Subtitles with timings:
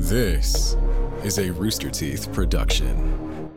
[0.00, 0.76] This
[1.24, 3.50] is a Rooster Teeth production.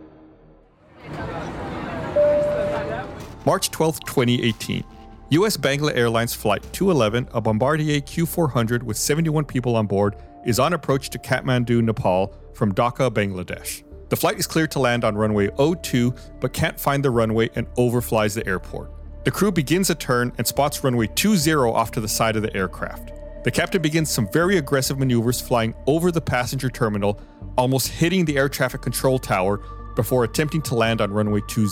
[3.46, 4.84] March 12, 2018.
[5.30, 10.74] US Bangla Airlines Flight 211, a Bombardier Q400 with 71 people on board, is on
[10.74, 13.84] approach to Kathmandu, Nepal from Dhaka, Bangladesh.
[14.10, 15.50] The flight is cleared to land on runway
[15.84, 18.90] 02 but can't find the runway and overflies the airport.
[19.26, 22.54] The crew begins a turn and spots runway 20 off to the side of the
[22.56, 23.12] aircraft.
[23.44, 27.20] The captain begins some very aggressive maneuvers flying over the passenger terminal,
[27.58, 29.60] almost hitting the air traffic control tower
[29.96, 31.68] before attempting to land on runway 20.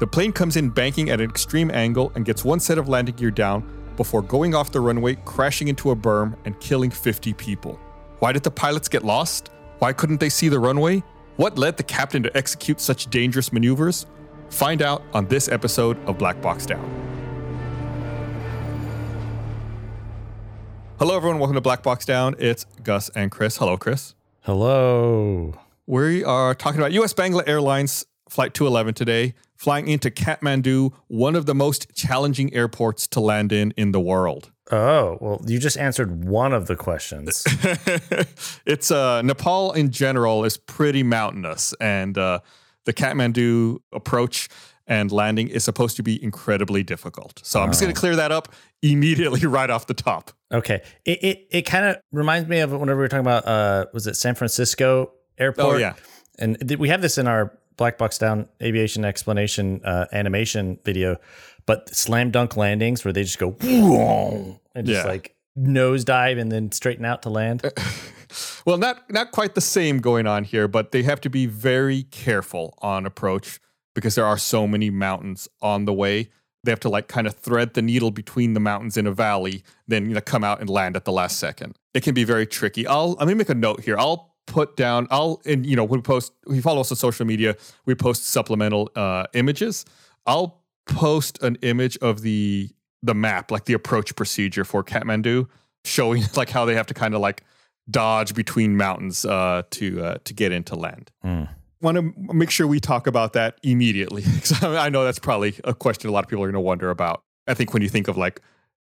[0.00, 3.14] The plane comes in banking at an extreme angle and gets one set of landing
[3.14, 7.78] gear down before going off the runway, crashing into a berm, and killing 50 people.
[8.18, 9.50] Why did the pilots get lost?
[9.78, 11.04] Why couldn't they see the runway?
[11.36, 14.06] What led the captain to execute such dangerous maneuvers?
[14.50, 17.25] Find out on this episode of Black Box Down.
[20.98, 21.38] Hello, everyone.
[21.38, 22.34] Welcome to Black Box Down.
[22.38, 23.58] It's Gus and Chris.
[23.58, 24.14] Hello, Chris.
[24.40, 25.52] Hello.
[25.86, 31.44] We are talking about US Bangla Airlines Flight 211 today, flying into Kathmandu, one of
[31.44, 34.50] the most challenging airports to land in in the world.
[34.72, 37.44] Oh, well, you just answered one of the questions.
[38.66, 42.40] it's uh, Nepal in general is pretty mountainous, and uh,
[42.86, 44.48] the Kathmandu approach
[44.86, 47.40] and landing is supposed to be incredibly difficult.
[47.44, 48.48] So I'm just going to clear that up
[48.82, 50.30] immediately right off the top.
[50.52, 50.82] Okay.
[51.04, 54.06] It it, it kind of reminds me of whenever we were talking about uh was
[54.06, 55.74] it San Francisco airport?
[55.74, 55.94] Oh, yeah.
[56.38, 61.16] And th- we have this in our Black Box Down aviation explanation uh, animation video,
[61.66, 63.56] but slam dunk landings where they just go
[64.74, 65.10] and just Yeah.
[65.10, 67.62] like nosedive and then straighten out to land.
[68.66, 72.02] Well, not not quite the same going on here, but they have to be very
[72.02, 73.60] careful on approach
[73.94, 76.30] because there are so many mountains on the way.
[76.66, 79.62] They have to like kind of thread the needle between the mountains in a valley,
[79.88, 81.76] then you know come out and land at the last second.
[81.94, 82.86] It can be very tricky.
[82.86, 83.96] I'll let me make a note here.
[83.98, 85.08] I'll put down.
[85.10, 87.56] I'll and you know we post, we follow us on social media.
[87.86, 89.84] We post supplemental uh, images.
[90.26, 92.70] I'll post an image of the
[93.02, 95.48] the map, like the approach procedure for Kathmandu,
[95.84, 97.42] showing like how they have to kind of like
[97.88, 101.10] dodge between mountains uh, to uh, to get into land.
[101.82, 105.74] Want to make sure we talk about that immediately because I know that's probably a
[105.74, 107.22] question a lot of people are going to wonder about.
[107.46, 108.40] I think when you think of like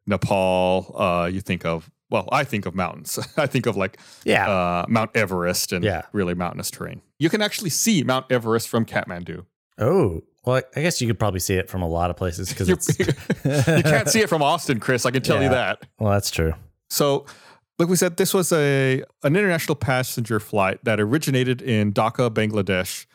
[0.08, 3.18] Nepal, uh, you think of well, I think of mountains.
[3.38, 4.48] I think of like Yeah.
[4.48, 6.04] uh, Mount Everest and Yeah.
[6.12, 7.02] really mountainous terrain.
[7.18, 9.46] You can actually see Mount Everest from Kathmandu.
[9.80, 12.68] Oh, well, I guess you could probably see it from a lot of places because
[12.70, 13.00] You it's.
[13.00, 15.06] you can't see it from Austin, Chris.
[15.06, 15.82] I can tell you that.
[16.00, 16.54] Well, that's true.
[16.90, 17.26] So,
[17.80, 23.06] like we said, this was a an international passenger flight that originated in Dhaka, Bangladesh,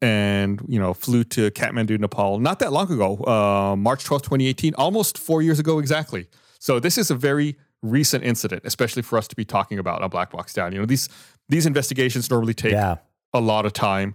[0.00, 4.46] and you know flew to Kathmandu, Nepal, not that long ago, uh, March twelfth, twenty
[4.46, 6.26] eighteen, almost four years ago exactly.
[6.58, 10.10] So this is a very recent incident, especially for us to be talking about on
[10.10, 10.72] Black Box Down.
[10.72, 11.08] You know these
[11.48, 12.96] these investigations normally take Yeah.
[13.34, 14.14] a lot of time.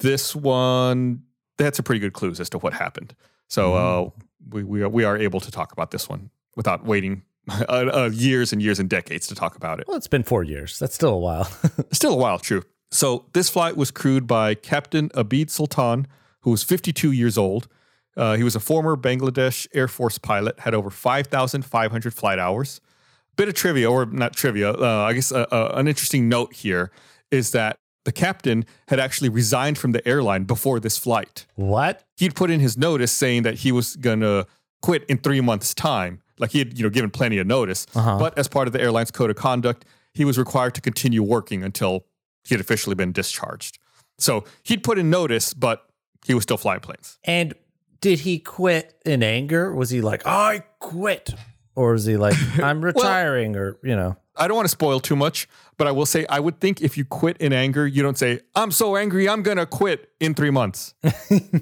[0.00, 1.22] This one
[1.56, 3.14] they had some pretty good clues as to what happened.
[3.48, 4.10] So uh,
[4.50, 8.10] we we are, we are able to talk about this one without waiting uh, uh,
[8.12, 9.86] years and years and decades to talk about it.
[9.86, 10.78] Well, it's been four years.
[10.78, 11.44] That's still a while.
[11.92, 12.62] Still a while, true.
[12.90, 16.06] So this flight was crewed by Captain Abid Sultan,
[16.40, 17.68] who was 52 years old.
[18.16, 22.80] Uh, he was a former Bangladesh Air Force pilot, had over 5,500 flight hours.
[23.36, 26.90] Bit of trivia, or not trivia, uh, I guess uh, uh, an interesting note here
[27.30, 31.44] is that the captain had actually resigned from the airline before this flight.
[31.56, 32.04] what?
[32.16, 34.46] He'd put in his notice saying that he was going to
[34.80, 36.22] quit in three months' time.
[36.38, 37.86] Like he had, you know, given plenty of notice.
[37.94, 38.18] Uh-huh.
[38.18, 41.62] But as part of the airline's code of conduct, he was required to continue working
[41.62, 42.06] until
[42.44, 43.78] he had officially been discharged.
[44.18, 45.86] So he'd put in notice, but
[46.26, 47.18] he was still flying planes.
[47.24, 47.54] And
[48.00, 49.74] did he quit in anger?
[49.74, 51.34] Was he like, I quit?
[51.74, 53.56] Or is he like, I'm retiring?
[53.56, 56.40] or, you know, I don't want to spoil too much, but I will say I
[56.40, 59.56] would think if you quit in anger, you don't say, I'm so angry, I'm going
[59.56, 60.94] to quit in three months.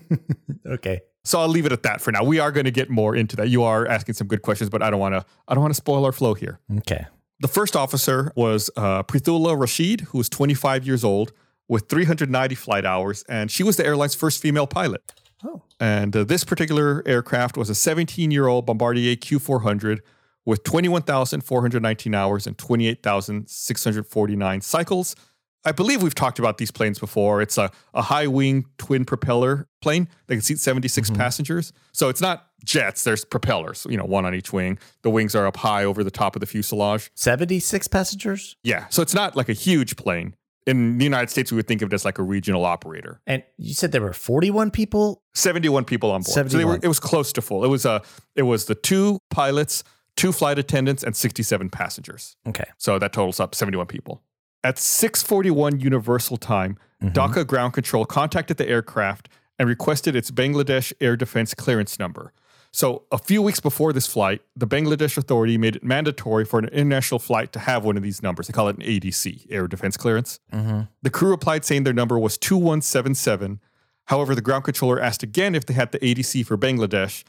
[0.66, 1.00] okay.
[1.24, 2.22] So I'll leave it at that for now.
[2.22, 3.48] We are going to get more into that.
[3.48, 5.24] You are asking some good questions, but I don't want to.
[5.48, 6.60] I don't want to spoil our flow here.
[6.78, 7.06] Okay.
[7.40, 11.32] The first officer was uh, Prithula Rashid, who was 25 years old
[11.68, 15.12] with 390 flight hours, and she was the airline's first female pilot.
[15.44, 15.60] Oh.
[15.80, 20.00] And uh, this particular aircraft was a 17 year old Bombardier Q400
[20.46, 25.16] with 21,419 hours and 28,649 cycles.
[25.64, 27.40] I believe we've talked about these planes before.
[27.40, 31.72] It's a, a high wing twin propeller plane that can seat 76 passengers.
[31.92, 34.78] So it's not jets, there's propellers, you know, one on each wing.
[35.02, 37.10] The wings are up high over the top of the fuselage.
[37.14, 38.56] 76 passengers?
[38.62, 38.86] Yeah.
[38.88, 40.34] So it's not like a huge plane.
[40.66, 43.20] In the United States, we would think of it as like a regional operator.
[43.26, 45.22] And you said there were 41 people?
[45.34, 46.50] 71 people on board.
[46.50, 47.64] So they were, it was close to full.
[47.64, 48.00] It was uh,
[48.34, 49.84] it was the two pilots,
[50.16, 52.36] two flight attendants, and 67 passengers.
[52.48, 52.64] Okay.
[52.78, 54.22] So that totals up 71 people.
[54.64, 57.12] At 6:41 Universal Time, mm-hmm.
[57.12, 59.28] Dhaka Ground Control contacted the aircraft
[59.58, 62.32] and requested its Bangladesh Air Defense clearance number.
[62.72, 66.64] So, a few weeks before this flight, the Bangladesh Authority made it mandatory for an
[66.70, 68.48] international flight to have one of these numbers.
[68.48, 70.40] They call it an ADC, Air Defense Clearance.
[70.52, 70.80] Mm-hmm.
[71.02, 73.60] The crew replied saying their number was 2177.
[74.06, 77.22] However, the ground controller asked again if they had the ADC for Bangladesh.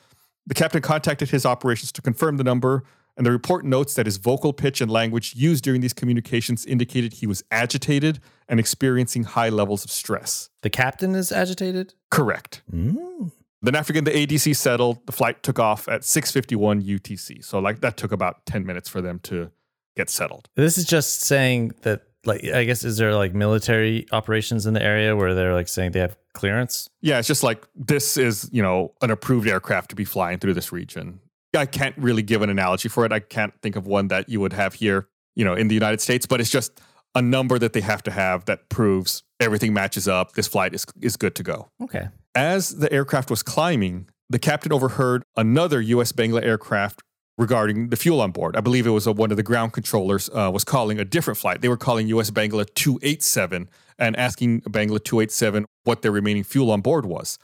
[0.47, 2.83] The captain contacted his operations to confirm the number,
[3.17, 7.13] and the report notes that his vocal pitch and language used during these communications indicated
[7.13, 10.49] he was agitated and experiencing high levels of stress.
[10.61, 11.93] The captain is agitated.
[12.11, 12.61] Correct.
[12.71, 13.31] Mm.
[13.61, 17.43] Then after getting the ADC settled, the flight took off at 6:51 UTC.
[17.43, 19.51] So like that took about 10 minutes for them to
[19.95, 20.49] get settled.
[20.55, 24.83] This is just saying that, like, I guess, is there like military operations in the
[24.83, 26.89] area where they're like saying they have clearance?
[27.01, 30.53] Yeah, it's just like this is, you know, an approved aircraft to be flying through
[30.53, 31.21] this region.
[31.55, 33.11] I can't really give an analogy for it.
[33.11, 36.01] I can't think of one that you would have here, you know, in the United
[36.01, 36.79] States, but it's just
[37.15, 40.33] a number that they have to have that proves everything matches up.
[40.33, 41.69] This flight is is good to go.
[41.81, 42.09] Okay.
[42.35, 46.11] As the aircraft was climbing, the captain overheard another U.S.
[46.11, 47.01] Bangla aircraft
[47.37, 48.55] regarding the fuel on board.
[48.55, 51.37] I believe it was a, one of the ground controllers uh, was calling a different
[51.37, 51.61] flight.
[51.61, 52.31] They were calling U.S.
[52.31, 53.69] Bangla 287
[53.99, 57.37] and asking Bangla 287 what their remaining fuel on board was.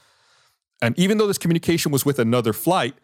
[0.80, 2.94] And even though this communication was with another flight,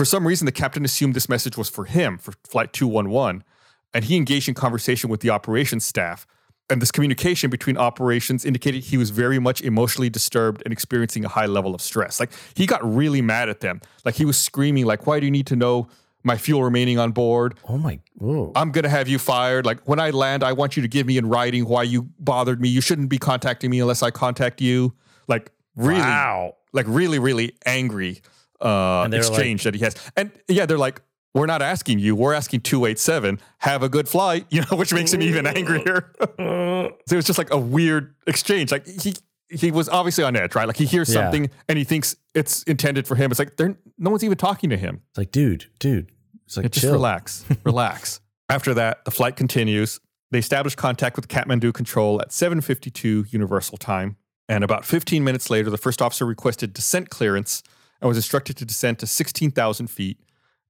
[0.00, 3.44] for some reason the captain assumed this message was for him, for flight 211,
[3.92, 6.26] and he engaged in conversation with the operations staff.
[6.70, 11.28] And this communication between operations indicated he was very much emotionally disturbed and experiencing a
[11.28, 12.18] high level of stress.
[12.18, 13.82] Like he got really mad at them.
[14.02, 15.86] Like he was screaming, like, why do you need to know
[16.22, 17.58] my fuel remaining on board?
[17.68, 18.00] Oh my.
[18.14, 18.52] Whoa.
[18.56, 19.66] I'm gonna have you fired.
[19.66, 22.58] Like when I land, I want you to give me in writing why you bothered
[22.58, 22.70] me.
[22.70, 24.94] You shouldn't be contacting me unless I contact you.
[25.28, 26.54] Like really, Wow.
[26.72, 28.22] like really, really angry
[28.62, 29.94] uh, And they were exchange that he has.
[30.16, 31.02] And yeah, they're like,
[31.34, 32.16] we're not asking you.
[32.16, 33.40] We're asking 287.
[33.58, 36.12] Have a good flight, you know, which makes him even angrier.
[36.38, 38.72] so it was just like a weird exchange.
[38.72, 39.14] Like he
[39.48, 40.66] he was obviously on edge, right?
[40.66, 41.22] Like he hears Yeah.
[41.24, 43.30] something and he thinks it's intended for him.
[43.30, 45.02] It's like they're no one's even talking to him.
[45.10, 46.10] It's like, dude, dude.
[46.46, 46.92] It's like, Just chill.
[46.92, 48.20] relax, relax.
[48.48, 50.00] After that, the flight continues.
[50.32, 54.16] They establish contact with Kathmandu Control at 7:52 Universal Time,
[54.48, 57.62] and about 15 minutes later, the first officer requested descent clearance
[58.00, 60.20] and was instructed to descend to 16,000 feet,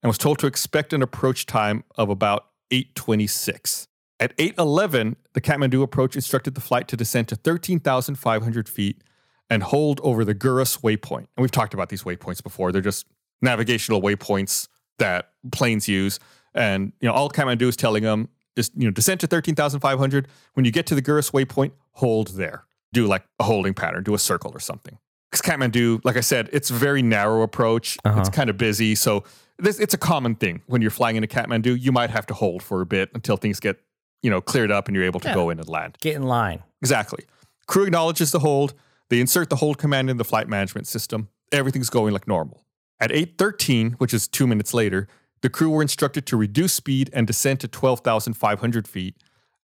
[0.02, 3.88] and was told to expect an approach time of about 8:26.
[4.18, 9.02] At 8:11, the Kathmandu approach instructed the flight to descend to 13,500 feet
[9.48, 11.26] and hold over the GURAS waypoint.
[11.36, 12.70] And we've talked about these waypoints before.
[12.70, 13.06] They're just
[13.42, 14.68] navigational waypoints
[14.98, 16.20] that planes use.
[16.54, 20.28] And you know, all Kathmandu is telling them is you know descend to 13,500.
[20.54, 22.64] When you get to the GURAS waypoint, hold there.
[22.92, 24.98] Do like a holding pattern, do a circle or something.
[25.30, 27.94] Because Kathmandu, like I said, it's a very narrow approach.
[27.96, 28.24] It's uh-huh.
[28.32, 29.24] kind of busy, so
[29.58, 31.80] this it's a common thing when you're flying into Kathmandu.
[31.80, 33.78] You might have to hold for a bit until things get
[34.22, 35.34] you know cleared up and you're able to Yeah.
[35.34, 35.98] go in and land.
[36.00, 36.62] Get in line.
[36.80, 37.26] Exactly.
[37.66, 38.74] Crew acknowledges the hold.
[39.08, 41.28] They insert the hold command in the flight management system.
[41.52, 42.64] Everything's going like normal.
[42.98, 45.08] At 8:13, which is 2 minutes later,
[45.42, 49.16] the crew were instructed to reduce speed and descend to 12,500 feet.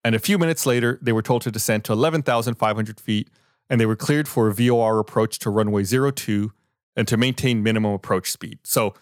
[0.04, 3.28] And a few minutes later, they were told to descend to 11,500 feet
[3.70, 6.52] and they were cleared for a VOR approach to runway 02
[6.96, 8.58] and to maintain minimum approach speed.
[8.64, 8.94] So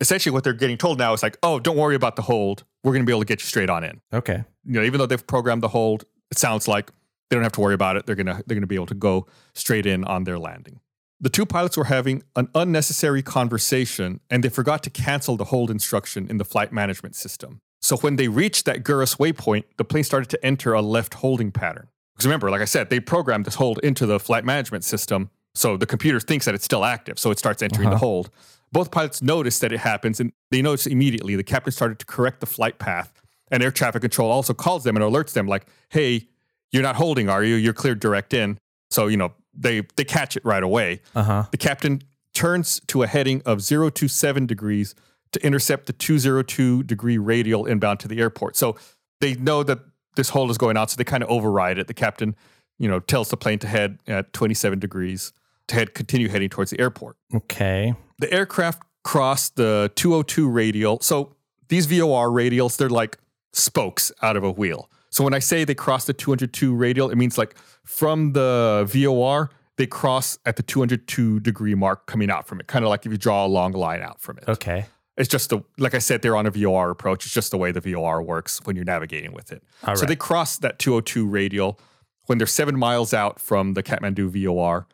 [0.00, 2.64] essentially what they're getting told now is like, "Oh, don't worry about the hold.
[2.82, 4.44] We're going to be able to get you straight on in." Okay.
[4.64, 6.90] you know, even though they've programmed the hold, it sounds like
[7.28, 8.06] they don't have to worry about it.
[8.06, 10.80] They're gonna they're gonna be able to go straight in on their landing.
[11.20, 15.70] The two pilots were having an unnecessary conversation and they forgot to cancel the hold
[15.70, 17.60] instruction in the flight management system.
[17.82, 21.52] So when they reached that GURAS waypoint, the plane started to enter a left holding
[21.52, 21.88] pattern.
[22.20, 25.30] Because remember, like I said, they programmed this hold into the flight management system.
[25.54, 27.18] So the computer thinks that it's still active.
[27.18, 28.28] So it starts entering the hold.
[28.70, 31.34] Both pilots notice that it happens and they notice immediately.
[31.34, 33.10] The captain started to correct the flight path.
[33.50, 36.28] And air traffic control also calls them and alerts them, like, hey,
[36.72, 37.54] you're not holding, are you?
[37.54, 38.58] You're cleared direct in.
[38.90, 41.00] So, you know, they they catch it right away.
[41.14, 41.44] Uh huh.
[41.50, 42.02] The captain
[42.34, 44.94] turns to a heading of 027 degrees
[45.32, 48.56] to intercept the 202 degree radial inbound to the airport.
[48.56, 48.76] So
[49.22, 49.78] they know that
[50.16, 51.86] this hold is going on, so they kind of override it.
[51.86, 52.34] The captain,
[52.78, 55.32] you know, tells the plane to head at 27 degrees
[55.68, 57.16] to head continue heading towards the airport.
[57.34, 57.94] Okay.
[58.18, 61.00] The aircraft crossed the 202 radial.
[61.00, 61.34] So
[61.68, 63.18] these VOR radials, they're like
[63.52, 64.90] spokes out of a wheel.
[65.10, 69.50] So when I say they crossed the 202 radial, it means like from the VOR,
[69.76, 72.66] they cross at the 202 degree mark coming out from it.
[72.66, 74.44] Kind of like if you draw a long line out from it.
[74.46, 74.86] Okay.
[75.20, 77.26] It's just the like I said, they're on a VOR approach.
[77.26, 79.62] It's just the way the VOR works when you're navigating with it.
[79.84, 80.08] All so right.
[80.08, 81.78] they cross that 202 radial
[82.24, 84.86] when they're seven miles out from the Kathmandu VOR,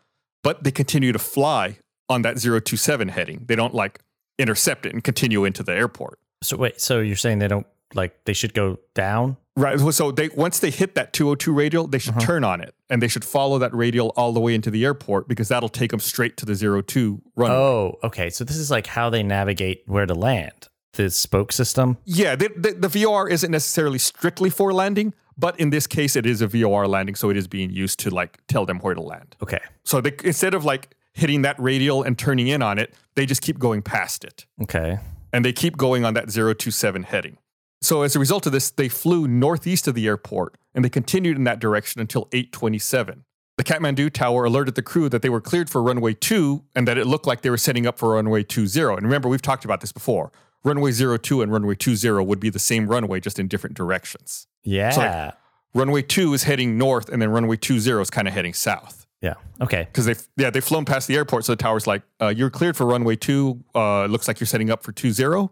[0.43, 1.79] but they continue to fly
[2.09, 3.45] on that 027 heading.
[3.47, 4.01] They don't like
[4.37, 6.19] intercept it and continue into the airport.
[6.43, 6.81] So wait.
[6.81, 9.37] So you're saying they don't like they should go down.
[9.57, 9.81] Right.
[9.95, 12.27] So they once they hit that 202 radial, they should uh-huh.
[12.27, 15.29] turn on it and they should follow that radial all the way into the airport
[15.29, 17.57] because that'll take them straight to the 02 runway.
[17.57, 18.29] Oh, okay.
[18.29, 20.69] So this is like how they navigate where to land.
[20.93, 21.99] The spoke system.
[22.05, 26.25] Yeah, the, the, the VOR isn't necessarily strictly for landing, but in this case, it
[26.25, 29.03] is a VOR landing, so it is being used to like tell them where to
[29.03, 29.37] land.
[29.43, 29.61] Okay.
[29.85, 33.43] So they, instead of like hitting that radial and turning in on it, they just
[33.43, 34.47] keep going past it.
[34.63, 34.99] Okay.
[35.33, 37.37] and they keep going on that 027 heading.
[37.83, 41.37] So as a result of this, they flew northeast of the airport and they continued
[41.37, 43.25] in that direction until 827.
[43.59, 46.99] The Kathmandu tower alerted the crew that they were cleared for runway 2 and that
[46.99, 48.81] it looked like they were setting up for runway 20.
[48.81, 50.31] And remember, we've talked about this before.
[50.65, 54.47] Runway 02 and runway 20 would be the same runway, just in different directions.
[54.63, 55.33] Yeah.
[55.75, 59.07] Runway 2 is heading north and then runway 20 is kind of heading south.
[59.23, 59.35] yeah.
[59.61, 59.85] Okay.
[59.85, 62.77] Because they've yeah they've flown past the airport, so the tower's like, uh, "You're cleared
[62.77, 63.65] for runway two.
[63.75, 65.51] Uh, it looks like you're setting up for two zero.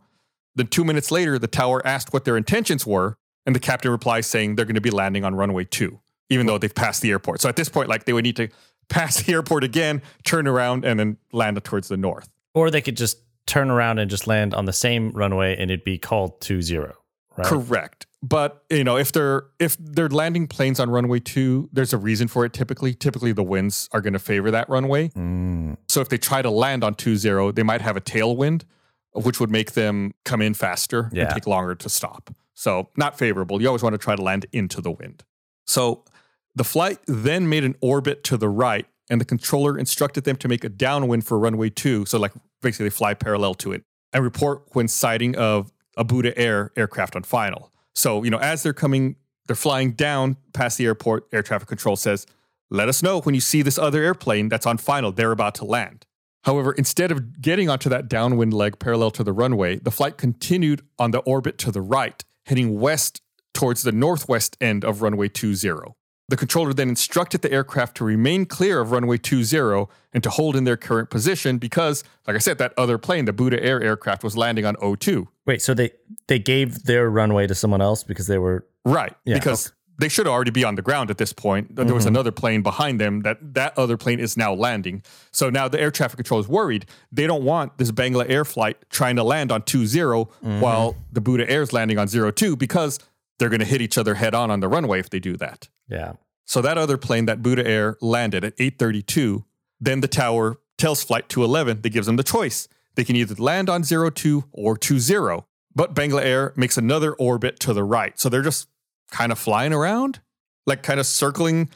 [0.55, 4.27] Then two minutes later, the tower asked what their intentions were, and the captain replies
[4.27, 7.41] saying they're going to be landing on runway two, even though they've passed the airport.
[7.41, 8.49] So at this point, like they would need to
[8.89, 12.29] pass the airport again, turn around, and then land towards the north.
[12.55, 15.85] Or they could just turn around and just land on the same runway and it'd
[15.85, 16.95] be called 20, right?
[17.43, 18.07] Correct.
[18.23, 22.27] But you know, if they're if they're landing planes on runway two, there's a reason
[22.27, 22.55] for it.
[22.55, 25.09] Typically, typically the winds are going to favor that runway.
[25.11, 25.77] Mm.
[25.89, 28.63] So if they try to land on two zero, they might have a tailwind,
[29.15, 31.25] which would make them come in faster Yeah.
[31.25, 32.35] and take longer to stop.
[32.55, 33.61] So not favorable.
[33.61, 35.25] You always want to try to land into the wind.
[35.67, 36.05] So
[36.55, 40.49] the flight then made an orbit to the right, and the controller instructed them to
[40.49, 42.05] make a downwind for runway two.
[42.07, 46.71] So like basically fly parallel to it and report when sighting of a Buddha Air
[46.77, 47.73] aircraft on final.
[47.95, 49.17] So, you know, as they're coming,
[49.47, 52.27] they're flying down past the airport, air traffic control says,
[52.71, 55.65] let us know when you see this other airplane that's on final, they're about to
[55.65, 56.07] land.
[56.45, 60.83] However, instead of getting onto that downwind leg parallel to the runway, the flight continued
[60.99, 63.23] on the orbit to the right, heading west
[63.55, 65.57] towards the northwest end of runway 20.
[66.29, 70.57] The controller then instructed the aircraft to remain clear of runway 20 and to hold
[70.57, 74.25] in their current position because, like I said, that other plane, the Buddha Air aircraft,
[74.25, 75.29] was landing on 02.
[75.47, 75.91] Wait, so they
[76.27, 79.15] they gave their runway to someone else because they were Right.
[79.25, 81.77] Yeah, because they should already be on the ground at this point.
[81.77, 82.09] There was mm-hmm.
[82.09, 85.03] another plane behind them that that other plane is now landing.
[85.31, 86.87] So now the air traffic control is worried.
[87.13, 90.61] They don't want this Bangla Air flight trying to land on 20 mm-hmm.
[90.61, 92.99] while the Buddha Air is landing on 0 2 because
[93.39, 95.69] they're going to hit each other head on on the runway if they do that.
[95.89, 96.15] yeah.
[96.47, 99.45] So that other plane, that Buddha Air, landed at 832.
[99.81, 102.69] Then the tower tells Flight 211 that gives them the choice.
[102.97, 105.45] They can either land on 02 or 20.
[105.75, 108.19] But Bangla Air makes another orbit to the right.
[108.21, 108.69] So they're just
[109.11, 110.21] kind of flying around,
[110.67, 111.71] like kind of circling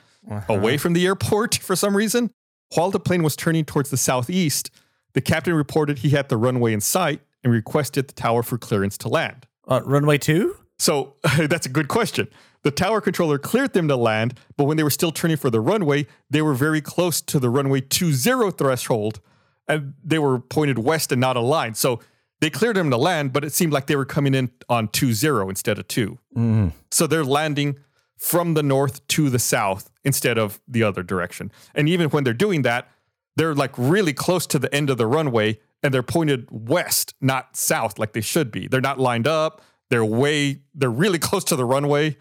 [0.48, 2.30] away from the airport for some reason.
[2.74, 4.70] While the plane was turning towards the southeast,
[5.14, 8.98] the captain reported he had the runway in sight and requested the tower for clearance
[8.98, 9.46] to land.
[9.66, 10.54] Uh, runway 2?
[10.78, 12.28] So that's a good question.
[12.62, 15.60] The tower controller cleared them to land, but when they were still turning for the
[15.60, 19.20] runway, they were very close to the runway 20 threshold
[19.68, 21.76] and they were pointed west and not aligned.
[21.76, 22.00] So
[22.40, 25.48] they cleared him to land, but it seemed like they were coming in on 20
[25.48, 26.18] instead of 2.
[26.36, 26.68] Mm-hmm.
[26.90, 27.78] So they're landing
[28.16, 31.52] from the north to the south instead of the other direction.
[31.74, 32.88] And even when they're doing that,
[33.36, 37.56] they're like really close to the end of the runway and they're pointed west, not
[37.56, 38.66] south like they should be.
[38.66, 39.62] They're not lined up.
[39.90, 42.16] They're way, they're really close to the runway.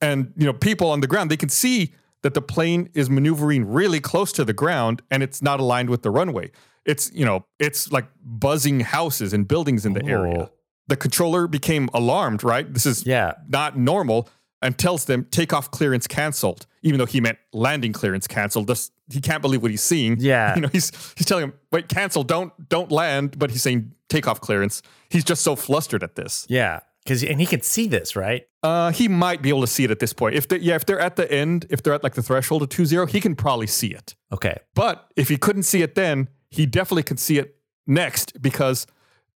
[0.00, 3.68] And, you know, people on the ground, they can see that the plane is maneuvering
[3.68, 6.50] really close to the ground and it's not aligned with the runway.
[6.88, 10.48] It's, you know, it's like buzzing houses and buildings in the area.
[10.50, 10.50] Oh.
[10.88, 12.72] The controller became alarmed, right?
[12.72, 13.34] This is Yeah.
[13.46, 14.28] not normal
[14.62, 18.66] and tells them takeoff clearance canceled, even though he meant landing clearance canceled.
[18.68, 20.16] This, he can't believe what he's seeing.
[20.20, 20.54] Yeah.
[20.56, 24.40] You know, he's he's telling him, wait, cancel, don't don't land, but he's saying takeoff
[24.40, 24.82] clearance.
[25.10, 26.46] He's just so flustered at this.
[26.48, 26.80] Yeah.
[27.06, 28.46] Cuz and he can see this, right?
[28.62, 30.34] Uh, he might be able to see it at this point.
[30.34, 32.70] If they, yeah, if they're at the end, if they're at like the threshold of
[32.70, 34.16] 2-0, he can probably see it.
[34.32, 34.56] Okay.
[34.74, 38.86] But if he couldn't see it then, he definitely could see it next because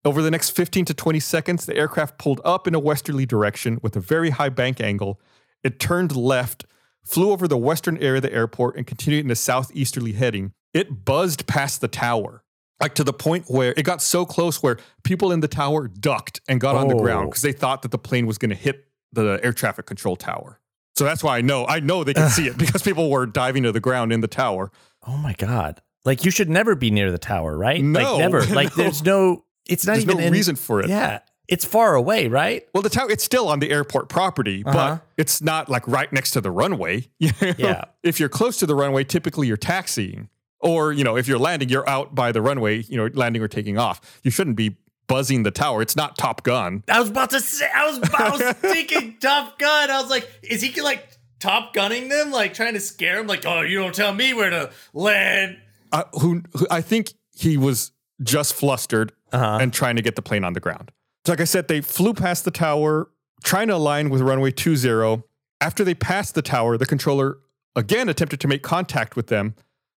[0.05, 3.79] over the next 15 to 20 seconds, the aircraft pulled up in a westerly direction
[3.81, 5.19] with a very high bank angle.
[5.63, 6.65] It turned left,
[7.03, 10.51] flew over the western area of the airport, and continued in a southeasterly heading.
[10.73, 12.43] It buzzed past the tower,
[12.81, 16.41] like to the point where it got so close where people in the tower ducked
[16.49, 17.29] and got on the ground Oh.
[17.29, 20.59] because they thought that the plane was going to hit the air traffic control tower.
[20.95, 23.63] So that's why I know I know they can see it because people were diving
[23.63, 24.69] to the ground in the tower.
[25.07, 25.81] Oh my god.
[26.05, 27.81] Like you should never be near the tower, right?
[27.83, 28.17] No.
[28.17, 28.45] Like never.
[28.45, 28.83] Like No.
[28.83, 30.89] there's no it's not There's even no in- reason for it.
[30.89, 31.19] Yeah.
[31.47, 32.65] It's far away, right?
[32.73, 34.95] Well, the tower it's still on the airport property, Uh-huh.
[34.95, 37.07] but it's not like right next to the runway.
[37.19, 37.53] You know?
[37.57, 37.83] Yeah.
[38.01, 40.29] If you're close to the runway, typically you're taxiing.
[40.59, 43.49] Or, you know, if you're landing, you're out by the runway, you know, landing or
[43.49, 43.99] taking off.
[44.23, 45.81] You shouldn't be buzzing the tower.
[45.81, 46.83] It's not Top Gun.
[46.87, 49.91] I was about to say, I was, I was thinking Top Gun.
[49.91, 51.05] I was like, is he like
[51.41, 53.27] Top Gunning them, like trying to scare them?
[53.27, 55.57] Like, oh, you don't tell me where to land.
[55.93, 59.59] Uh, who, who I think he was just flustered Uh-huh.
[59.61, 60.91] and trying to get the plane on the ground.
[61.25, 63.09] So like I said, they flew past the tower,
[63.43, 65.23] trying to align with runway 20.
[65.61, 67.37] After they passed the tower, the controller
[67.75, 69.55] again attempted to make contact with them,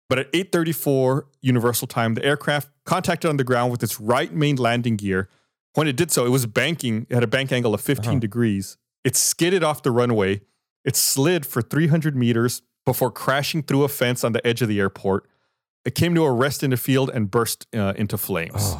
[0.09, 4.57] but at 8:34 Universal Time, the aircraft contacted on the ground with its right main
[4.57, 5.29] landing gear.
[5.75, 7.07] When it did so, it was banking.
[7.09, 8.77] It had a bank angle of 15 degrees.
[9.03, 10.41] It skidded off the runway.
[10.85, 14.79] It slid for 300 meters before crashing through a fence on the edge of the
[14.79, 15.27] airport.
[15.85, 18.75] It came to a rest in the field and burst uh, into flames.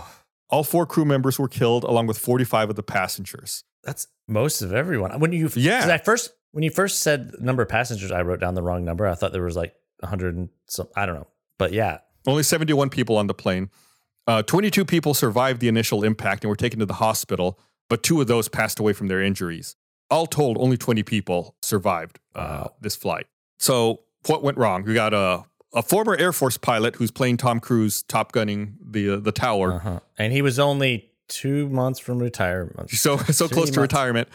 [0.50, 3.64] All four crew members were killed, along with 45 of the passengers.
[3.84, 5.20] That's most of everyone.
[5.20, 5.88] When you Yeah.
[5.92, 9.08] I first when you first said number of passengers, I wrote down the wrong number.
[9.08, 10.88] I thought there was like hundred and some.
[10.96, 13.70] I don't know, but yeah, Only 71 people on the plane.
[14.26, 18.22] Uh, 22 people survived the initial impact and were taken to the hospital, but two
[18.22, 19.76] of those passed away from their injuries.
[20.10, 23.26] All told, only 20 people survived uh, this flight.
[23.60, 24.84] So, what went wrong?
[24.84, 25.44] We got a,
[25.74, 29.74] a former Air Force pilot who's playing Tom Cruise, top gunning the uh, the tower.
[29.74, 30.00] uh-huh.
[30.18, 32.90] and he was only two months from retirement.
[32.92, 34.30] So so close to retirement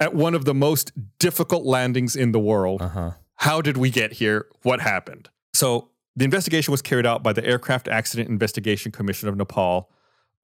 [0.00, 2.82] at one of the most difficult landings in the world.
[2.82, 3.10] Uh huh.
[3.36, 4.46] How did we get here?
[4.62, 5.28] What happened?
[5.52, 9.90] So the investigation was carried out by the Aircraft Accident Investigation Commission of Nepal,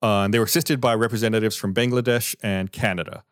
[0.02, 3.22] uh, and they were assisted by representatives from Bangladesh and Canada.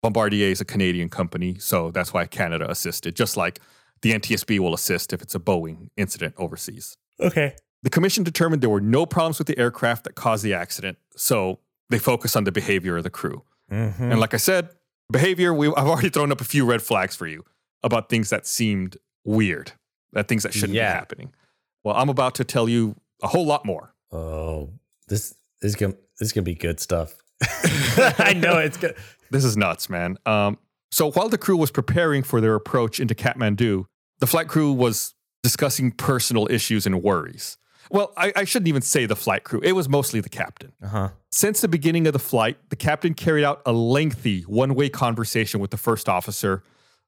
[0.00, 3.60] Bombardier is a Canadian company, so that's why Canada assisted, just like
[4.02, 6.96] the NTSB will assist if it's a Boeing incident overseas.
[7.20, 7.54] Okay.
[7.82, 11.60] The commission determined there were no problems with the aircraft that caused the accident, so
[11.90, 13.42] they focused on the behavior of the crew.
[13.70, 14.02] Mm-hmm.
[14.12, 14.70] And like I said,
[15.10, 17.44] behavior, we, I've already thrown up a few red flags for you
[17.82, 19.72] about things that seemed weird,
[20.12, 20.92] that things that shouldn't Yeah.
[20.92, 21.32] be happening.
[21.84, 23.94] Well, I'm about to tell you a whole lot more.
[24.12, 24.70] Oh,
[25.06, 27.14] this, this is gonna this is gonna be good stuff.
[28.18, 28.96] I know it's good.
[29.30, 30.16] This is nuts, man.
[30.26, 30.58] Um,
[30.90, 33.84] so while the crew was preparing for their approach into Kathmandu,
[34.20, 37.56] the flight crew was discussing personal issues and worries.
[37.90, 39.60] Well, I, I shouldn't even say the flight crew.
[39.62, 40.72] It was mostly the captain.
[40.82, 41.08] Uh huh.
[41.30, 45.60] Since the beginning of the flight, the captain carried out a lengthy one way conversation
[45.60, 46.62] with the first officer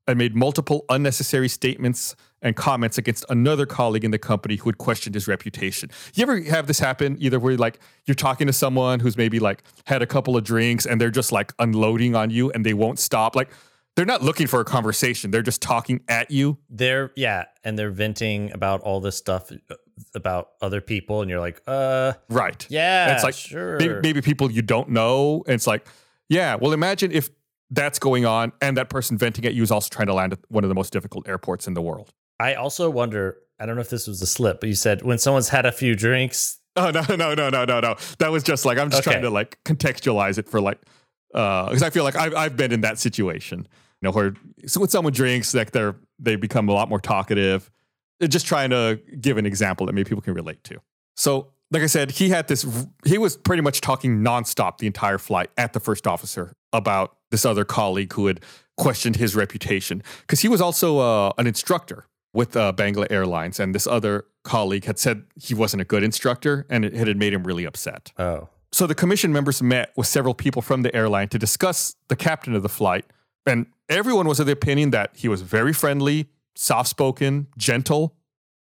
[0.06, 4.78] and made multiple unnecessary statements and comments against another colleague in the company who had
[4.78, 5.90] questioned his reputation.
[6.14, 9.62] You ever have this happen either where like you're talking to someone who's maybe like
[9.84, 12.98] had a couple of drinks and they're just like unloading on you and they won't
[12.98, 13.36] stop?
[13.36, 13.50] Like
[14.00, 16.56] they're not looking for a conversation, they're just talking at you.
[16.70, 19.74] They're yeah, and they're venting about all this stuff uh,
[20.14, 22.66] about other people, and you're like, uh, Right.
[22.70, 23.76] yeah, And it's like sure.
[23.78, 25.42] maybe, maybe people you don't know.
[25.46, 25.86] And it's like,
[26.30, 27.28] yeah, well, imagine if
[27.70, 30.38] that's going on and that person venting at you is also trying to land at
[30.48, 32.10] one of the most difficult airports in the world.
[32.38, 33.36] I also wonder.
[33.58, 35.72] I don't know if this was a slip, but you said when someone's had a
[35.72, 36.58] few drinks.
[36.76, 37.96] Oh no, no, no, no, no, no.
[38.18, 39.10] That was just like I'm just Okay.
[39.10, 40.78] trying to like contextualize it for like
[41.34, 43.68] uh because I feel like I've I've been in that situation.
[44.00, 44.34] You know, where
[44.66, 47.70] so when someone drinks, like they're they become a lot more talkative.
[48.28, 50.78] Just trying to give an example that maybe people can relate to.
[51.16, 52.66] So, like I said, he had this.
[53.04, 57.44] He was pretty much talking nonstop the entire flight at the first officer about this
[57.44, 58.40] other colleague who had
[58.76, 63.74] questioned his reputation because he was also uh, an instructor with uh, Bangla Airlines, and
[63.74, 67.44] this other colleague had said he wasn't a good instructor, and it had made him
[67.44, 68.12] really upset.
[68.18, 72.16] Oh, So the commission members met with several people from the airline to discuss the
[72.16, 73.04] captain of the flight,
[73.46, 78.14] and everyone was of the opinion that he was very friendly, soft-spoken, gentle,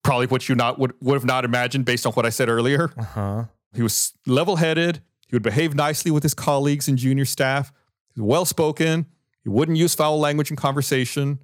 [0.02, 2.92] probably what you not would, would have not imagined based on what I said earlier.
[2.96, 3.44] uh huh.
[3.74, 5.02] He was level-headed.
[5.26, 7.70] He would behave nicely with his colleagues and junior staff.
[8.14, 9.06] He was well-spoken.
[9.42, 11.38] He wouldn't use foul language in conversation,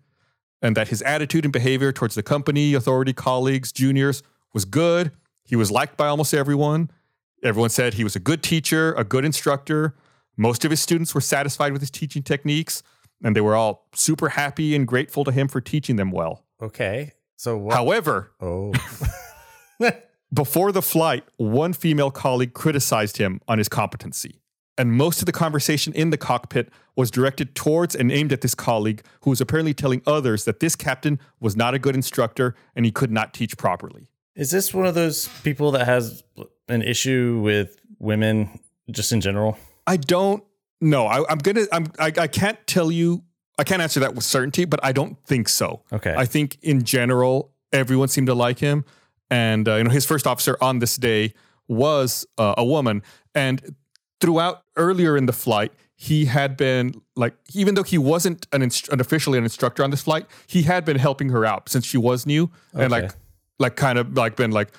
[0.62, 4.23] and that his attitude and behavior towards the company, authority, colleagues, juniors
[4.55, 5.12] was good.
[5.44, 6.90] He was liked by almost everyone.
[7.42, 9.94] Everyone said he was a good teacher, a good instructor.
[10.37, 12.83] Most of his students were satisfied with his teaching techniques,
[13.24, 16.44] and they were all super happy and grateful to him for teaching them well.
[16.62, 17.12] Okay.
[17.37, 17.74] So what?
[17.74, 18.72] However, oh.
[20.32, 24.40] before the flight, one female colleague criticized him on his competency.
[24.76, 28.54] And most of the conversation in the cockpit was directed towards and aimed at this
[28.54, 32.84] colleague who was apparently telling others that this captain was not a good instructor and
[32.84, 34.08] he could not teach properly.
[34.34, 36.24] Is this one of those people that has
[36.68, 38.58] an issue with women
[38.90, 39.56] just in general?
[39.87, 40.42] I don't
[40.85, 41.07] know.
[41.07, 41.66] I, I'm gonna.
[41.73, 41.87] I'm.
[41.99, 43.25] I, I can't tell you.
[43.59, 45.83] I can't answer that with certainty, but I don't think so.
[45.92, 46.12] Okay.
[46.16, 48.85] I think in general, everyone seemed to like him,
[49.31, 51.35] and uh, you know, his first officer on this day
[51.68, 53.03] was uh, a woman,
[53.35, 53.75] and
[54.20, 58.88] throughout earlier in the flight, he had been like, even though he wasn't an, inst-
[58.88, 61.99] an officially an instructor on this flight, he had been helping her out since she
[61.99, 63.14] was new, and like,
[63.59, 64.73] like kind of like been like,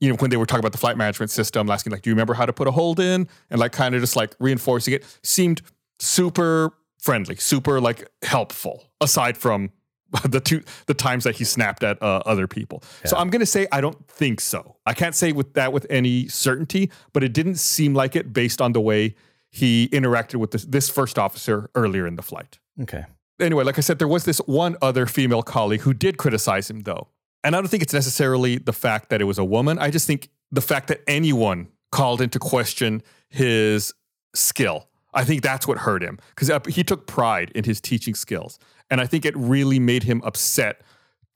[0.00, 2.14] you know, when they were talking about the flight management system, asking like, "Do you
[2.14, 5.04] remember how to put a hold in?" and like kind of just like reinforcing it,
[5.22, 5.62] seemed
[5.98, 8.84] super friendly, super like helpful.
[9.00, 9.70] Aside from
[10.28, 12.82] the two the times that he snapped at uh, other people.
[13.04, 14.76] So I'm going to say I don't think so.
[14.86, 18.60] I can't say with that with any certainty, but it didn't seem like it based
[18.60, 19.14] on the way
[19.50, 22.58] he interacted with this, this first officer earlier in the flight.
[22.80, 23.04] Okay.
[23.40, 26.80] Anyway, like I said, there was this one other female colleague who did criticize him
[26.80, 27.08] though.
[27.42, 29.78] And I don't think it's necessarily the fact that it was a woman.
[29.78, 33.92] I just think the fact that anyone called into question his
[34.34, 34.88] skill.
[35.12, 38.58] I think that's what hurt him because uh, he took pride in his teaching skills.
[38.90, 40.82] And I think it really made him upset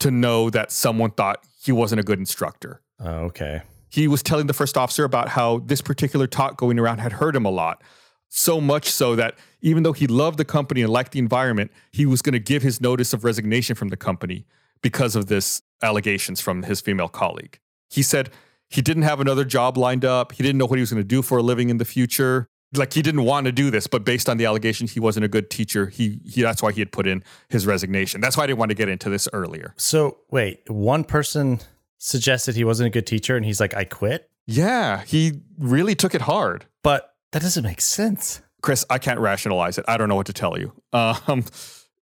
[0.00, 2.80] to know that someone thought he wasn't a good instructor.
[3.00, 3.62] Oh, okay.
[3.88, 7.34] He was telling the first officer about how this particular talk going around had hurt
[7.34, 7.82] him a lot.
[8.28, 12.04] So much so that even though he loved the company and liked the environment, he
[12.04, 14.46] was going to give his notice of resignation from the company
[14.82, 17.58] because of this allegations from his female colleague.
[17.90, 18.30] He said
[18.68, 20.32] he didn't have another job lined up.
[20.32, 22.48] He didn't know what he was going to do for a living in the future
[22.76, 25.28] like he didn't want to do this, but based on the allegations, he wasn't a
[25.28, 25.86] good teacher.
[25.86, 28.20] He, he that's why he had put in his resignation.
[28.20, 29.74] That's why I didn't want to get into this earlier.
[29.76, 31.60] So wait, one person
[31.98, 36.14] suggested he wasn't a good teacher, and he's like, "I quit." Yeah, he really took
[36.14, 36.66] it hard.
[36.82, 38.84] But that doesn't make sense, Chris.
[38.90, 39.84] I can't rationalize it.
[39.88, 40.72] I don't know what to tell you.
[40.92, 41.44] Um,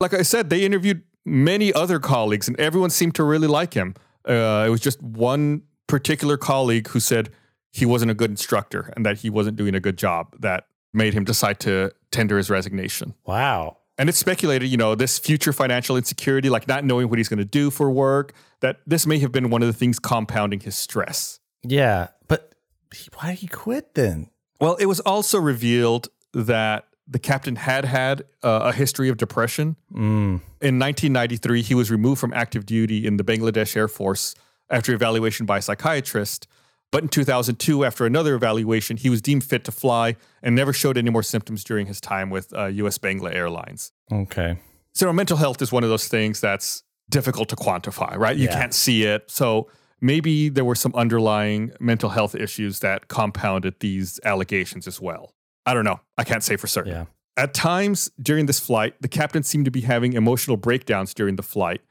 [0.00, 3.94] like I said, they interviewed many other colleagues, and everyone seemed to really like him.
[4.26, 7.30] Uh, it was just one particular colleague who said
[7.72, 11.12] he wasn't a good instructor and that he wasn't doing a good job that made
[11.12, 13.14] him decide to tender his resignation.
[13.26, 13.78] Wow.
[13.98, 17.38] And it's speculated, you know, this future financial insecurity, like not knowing what he's going
[17.38, 20.76] to do for work, that this may have been one of the things compounding his
[20.76, 21.40] stress.
[21.62, 22.08] Yeah.
[22.28, 22.54] But
[22.94, 24.30] he, why did he quit then?
[24.60, 29.76] Well, it was also revealed that the captain had had uh, a history of depression.
[29.92, 30.40] Mm.
[30.60, 34.34] In 1993, he was removed from active duty in the Bangladesh Air Force
[34.70, 36.48] after evaluation by a psychiatrist.
[36.92, 40.96] But in 2002, after another evaluation, he was deemed fit to fly and never showed
[40.96, 43.92] any more symptoms during his time with uh, US Bangla Airlines.
[44.10, 44.58] Okay.
[44.92, 48.36] So, mental health is one of those things that's difficult to quantify, right?
[48.36, 48.58] You Yeah.
[48.58, 49.30] can't see it.
[49.30, 49.68] So,
[50.00, 55.34] maybe there were some underlying mental health issues that compounded these allegations as well.
[55.66, 56.00] I don't know.
[56.16, 56.92] I can't say for certain.
[56.92, 57.04] Yeah.
[57.36, 61.42] At times during this flight, the captain seemed to be having emotional breakdowns during the
[61.42, 61.82] flight.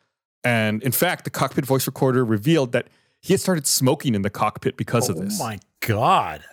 [0.44, 2.88] And in fact, the cockpit voice recorder revealed that
[3.22, 5.40] he had started smoking in the cockpit because of this.
[5.40, 6.44] Oh my god.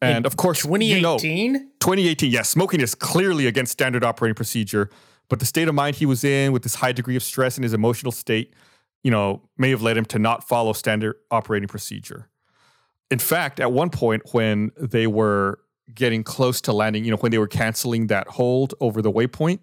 [0.00, 1.54] and of course, you know, 2018?
[1.80, 4.90] 2018, yes, smoking is clearly against standard operating procedure,
[5.28, 7.64] but the state of mind he was in with this high degree of stress and
[7.64, 8.54] his emotional state,
[9.02, 12.28] you know, may have led him to not follow standard operating procedure.
[13.10, 15.60] In fact, at one point when they were
[15.94, 19.60] getting close to landing, you know, when they were canceling that hold over the waypoint,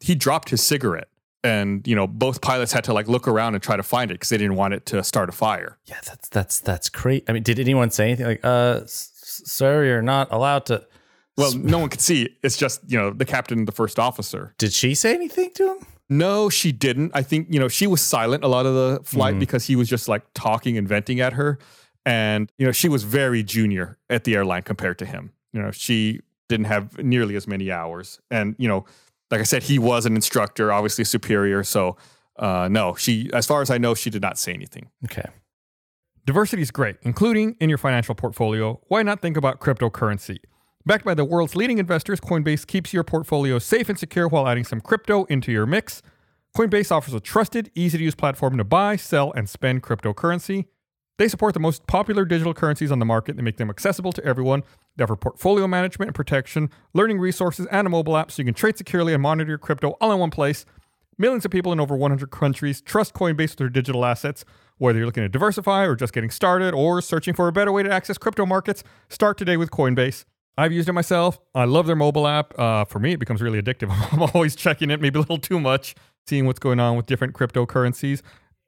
[0.00, 1.08] he dropped his cigarette.
[1.42, 4.14] And, you know, both pilots had to like look around and try to find it
[4.14, 5.78] because they didn't want it to start a fire.
[5.86, 7.24] Yeah, that's that's that's great.
[7.28, 10.86] I mean, did anyone say anything like, "Uh, sir, you're not allowed to"?
[11.38, 12.36] Well, no one could see.
[12.42, 14.54] It's just, you know, the captain and the first officer.
[14.58, 15.86] Did she say anything to him?
[16.10, 17.12] No, she didn't.
[17.14, 19.88] I think, you know, she was silent a lot of the flight because he was
[19.88, 21.58] just like talking and venting at her.
[22.04, 25.32] And, you know, she was very junior at the airline compared to him.
[25.52, 28.20] You know, she didn't have nearly as many hours.
[28.30, 28.84] And, you know,
[29.30, 31.62] like I said, he was an instructor, obviously superior.
[31.62, 31.96] So,
[32.38, 34.90] uh, no, she, as far as I know, she did not say anything.
[35.04, 35.28] Okay.
[36.26, 38.80] Diversity is great, including in your financial portfolio.
[38.88, 40.38] Why not think about cryptocurrency?
[40.86, 44.64] Backed by the world's leading investors, Coinbase keeps your portfolio safe and secure while adding
[44.64, 46.02] some crypto into your mix.
[46.56, 50.66] Coinbase offers a trusted, easy to use platform to buy, sell, and spend cryptocurrency.
[51.20, 54.24] They support the most popular digital currencies on the market and make them accessible to
[54.24, 54.62] everyone.
[54.96, 58.54] They offer portfolio management and protection, learning resources, and a mobile app so you can
[58.54, 60.64] trade securely and monitor your crypto all in one place.
[61.18, 64.46] Millions of people in over 100 countries trust Coinbase with their digital assets.
[64.78, 67.82] Whether you're looking to diversify or just getting started or searching for a better way
[67.82, 70.24] to access crypto markets, start today with Coinbase.
[70.56, 71.38] I've used it myself.
[71.54, 72.58] I love their mobile app.
[72.58, 73.90] Uh, for me, it becomes really addictive.
[74.12, 75.94] I'm always checking it, maybe a little too much,
[76.26, 78.22] seeing what's going on with different cryptocurrencies.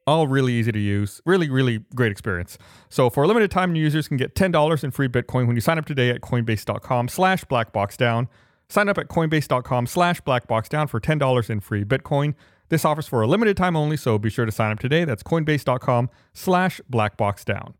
[0.07, 1.21] All really easy to use.
[1.25, 2.59] Really, really great experience.
[2.89, 5.61] So for a limited time, new users can get $10 in free Bitcoin when you
[5.61, 8.27] sign up today at coinbase.com slash blackboxdown.
[8.69, 12.35] Sign up at coinbase.com slash blackboxdown for $10 in free Bitcoin.
[12.69, 15.05] This offers for a limited time only, so be sure to sign up today.
[15.05, 17.75] That's coinbase.com slash blackboxdown.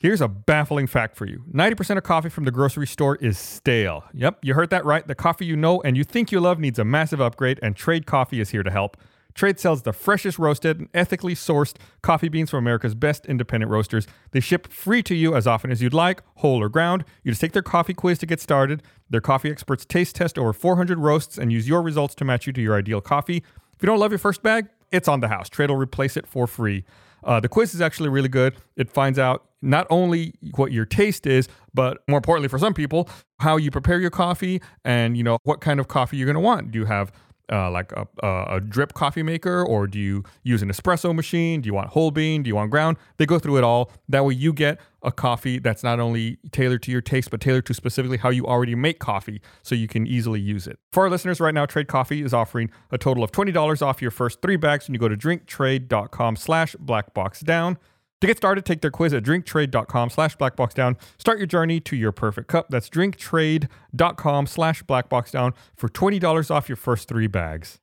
[0.00, 4.04] Here's a baffling fact for you 90% of coffee from the grocery store is stale.
[4.14, 5.04] Yep, you heard that right.
[5.04, 8.06] The coffee you know and you think you love needs a massive upgrade, and Trade
[8.06, 8.96] Coffee is here to help.
[9.38, 14.04] Trade sells the freshest roasted and ethically sourced coffee beans from America's best independent roasters.
[14.32, 17.04] They ship free to you as often as you'd like, whole or ground.
[17.22, 18.82] You just take their coffee quiz to get started.
[19.08, 22.52] Their coffee experts taste test over 400 roasts and use your results to match you
[22.52, 23.36] to your ideal coffee.
[23.36, 25.48] If you don't love your first bag, it's on the house.
[25.48, 26.84] Trade will replace it for free.
[27.22, 28.56] Uh, the quiz is actually really good.
[28.76, 33.08] It finds out not only what your taste is, but more importantly for some people,
[33.38, 36.40] how you prepare your coffee and you know what kind of coffee you're going to
[36.40, 36.72] want.
[36.72, 37.12] Do you have
[37.50, 41.60] uh, like a, a, drip coffee maker, or do you use an espresso machine?
[41.60, 42.42] Do you want whole bean?
[42.42, 42.96] Do you want ground?
[43.16, 43.90] They go through it all.
[44.08, 47.66] That way, you get a coffee that's not only tailored to your taste, but tailored
[47.66, 50.78] to specifically how you already make coffee, so you can easily use it.
[50.92, 54.02] For our listeners right now, Trade Coffee is offering a total of twenty dollars off
[54.02, 57.76] your first three bags when you go to drinktrade.com/slash blackboxdown.
[58.20, 60.96] To get started, take their quiz at drinktrade.com slash blackboxdown.
[61.18, 62.66] Start your journey to your perfect cup.
[62.68, 67.78] That's drinktrade.com slash blackboxdown for $20 off your first three bags.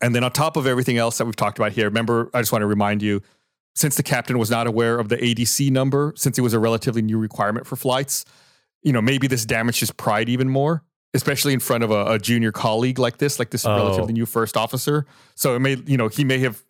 [0.00, 2.52] And then on top of everything else that we've talked about here, remember, I just
[2.52, 3.20] want to remind you,
[3.76, 7.02] since the captain was not aware of the ADC number, since it was a relatively
[7.02, 8.24] new requirement for flights,
[8.82, 10.82] you know, maybe this damaged his pride even more,
[11.14, 13.76] especially in front of a, a junior colleague like this, like this Oh.
[13.76, 15.06] relatively new first officer.
[15.36, 16.64] So it may, you know, he may have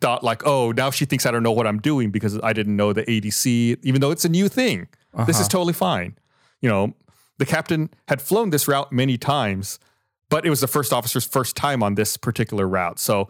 [0.00, 2.76] thought like, oh, now she thinks I don't know what I'm doing because I didn't
[2.76, 4.88] know the ADC, even though it's a new thing.
[5.26, 6.16] This is totally fine.
[6.60, 6.94] You know,
[7.38, 9.78] the captain had flown this route many times,
[10.30, 12.98] but it was the first officer's first time on this particular route.
[12.98, 13.28] So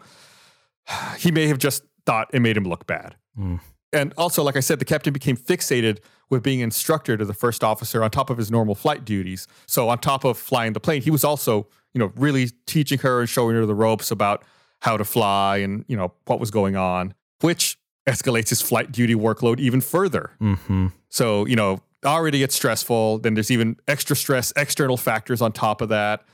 [1.17, 3.15] he may have just thought it made him look bad.
[3.35, 3.57] Hmm.
[3.91, 5.99] And also, like I said, the captain became fixated
[6.29, 9.47] with being instructor to the first officer on top of his normal flight duties.
[9.67, 13.19] So on top of flying the plane, he was also, you know, really teaching her
[13.19, 14.43] and showing her the ropes about
[14.83, 19.15] how to fly and, you know, what was going on, which escalates his flight duty
[19.15, 20.31] workload even further.
[20.41, 20.87] Mm-hmm.
[21.07, 23.19] So, you know, already it's stressful.
[23.19, 26.25] Then there's even extra stress, external factors on top of that.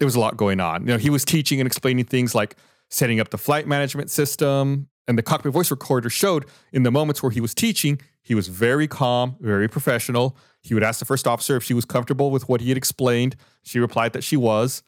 [0.00, 0.82] There was a lot going on.
[0.82, 2.56] You know, he was teaching and explaining things like
[2.90, 4.88] setting up the flight management system.
[5.06, 8.48] And the cockpit voice recorder showed in the moments where he was teaching, he was
[8.48, 10.36] very calm, very professional.
[10.60, 13.36] He would ask the first officer if she was comfortable with what he had explained.
[13.62, 14.82] She replied that she was.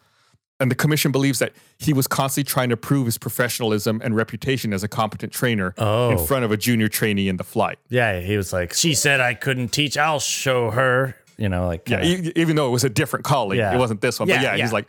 [0.61, 4.73] And the commission believes that he was constantly trying to prove his professionalism and reputation
[4.73, 6.11] as a competent trainer Oh.
[6.11, 7.79] in front of a junior trainee in the flight.
[7.89, 9.97] Yeah, he was like, she said I couldn't teach.
[9.99, 11.17] I'll show her.
[11.37, 13.75] You know, like Yeah, e- even though it was a different colleague, Yeah.
[13.75, 14.29] it wasn't this one.
[14.29, 14.63] but Yeah, yeah, yeah.
[14.63, 14.87] he's like,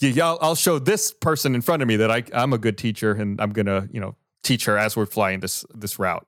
[0.00, 2.58] yeah, yeah, I'll, I'll show this person in front of me that I, I'm a
[2.58, 6.26] good teacher, and I'm gonna, you know, teach her as we're flying this this route.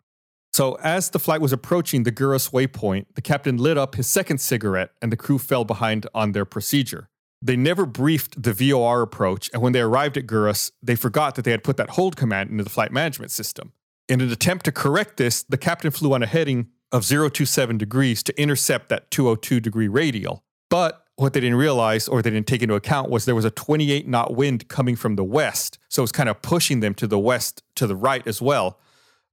[0.55, 4.39] So as the flight was approaching the GURAS waypoint, the captain lit up his second
[4.41, 7.11] cigarette, and the crew fell behind on their procedure.
[7.41, 11.45] They never briefed the VOR approach, and when they arrived at GURAS, they forgot that
[11.45, 13.73] they had put that hold command into the flight management system.
[14.09, 18.23] In an attempt to correct this, the captain flew on a heading of 027 degrees
[18.25, 20.43] to intercept that 202 degree radial.
[20.71, 23.51] But what they didn't realize or they didn't take into account was there was a
[23.51, 25.79] 28 knot wind coming from the west.
[25.89, 28.79] So it was kind of pushing them to the west, to the right as well.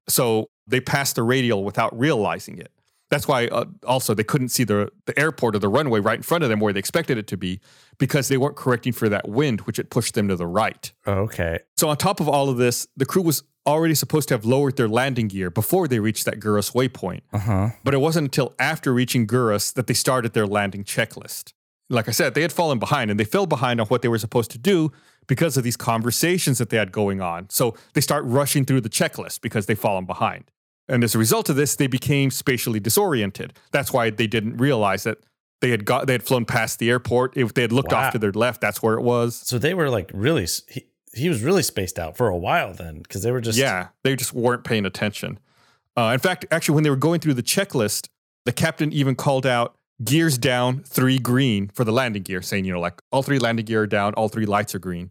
[0.07, 2.71] So they passed the radial without realizing it.
[3.15, 6.21] That's why uh, also they couldn't see the, the airport or the runway right in
[6.21, 7.61] front of them where they expected it to be
[7.97, 10.91] because they weren't correcting for that wind, which it pushed them to the right.
[11.07, 11.59] Okay.
[11.77, 14.75] So on top of all of this, the crew was already supposed to have lowered
[14.75, 17.21] their landing gear before they reached that GURAS waypoint.
[17.31, 17.69] Uh huh.
[17.85, 21.53] But it wasn't until after reaching GURAS that they started their landing checklist.
[21.89, 24.19] Like I said, they had fallen behind and they fell behind on what they were
[24.19, 24.91] supposed to do
[25.25, 27.49] because of these conversations that they had going on.
[27.49, 30.51] So they start rushing through the checklist because they've fallen behind.
[30.87, 33.53] And as a result of this, they became spatially disoriented.
[33.71, 35.17] That's why they didn't realize that
[35.61, 37.35] they had got they had flown past the airport.
[37.37, 38.07] If they had looked Wow.
[38.07, 39.35] off to their left, that's where it was.
[39.35, 40.47] So they were like really.
[40.69, 43.87] He, he was really spaced out for a while then, because they were just yeah,
[44.03, 45.39] they just weren't paying attention.
[45.97, 48.09] Uh, in fact, actually, when they were going through the checklist,
[48.43, 52.73] the captain even called out gears down, three green for the landing gear, saying, you
[52.73, 55.09] know, like all three landing gear are down, all three lights are green.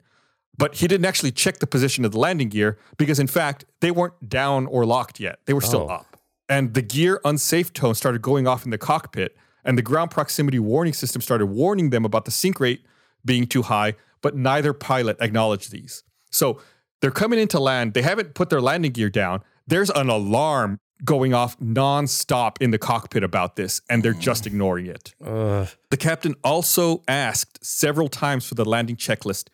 [0.57, 3.91] But he didn't actually check the position of the landing gear because, in fact, they
[3.91, 5.41] weren't down or locked yet.
[5.47, 5.95] They were still Oh.
[5.95, 6.17] up.
[6.49, 10.59] And the gear unsafe tone started going off in the cockpit, and the ground proximity
[10.59, 12.85] warning system started warning them about the sink rate
[13.25, 16.03] being too high, but neither pilot acknowledged these.
[16.31, 16.61] So
[17.01, 17.95] they're coming into land.
[17.95, 19.43] They haven't put their landing gear down.
[19.67, 24.49] There's an alarm going off nonstop in the cockpit about this, and they're just mm.
[24.49, 25.15] ignoring it.
[25.25, 25.69] Ugh.
[25.91, 29.49] The captain also asked several times for the landing checklist,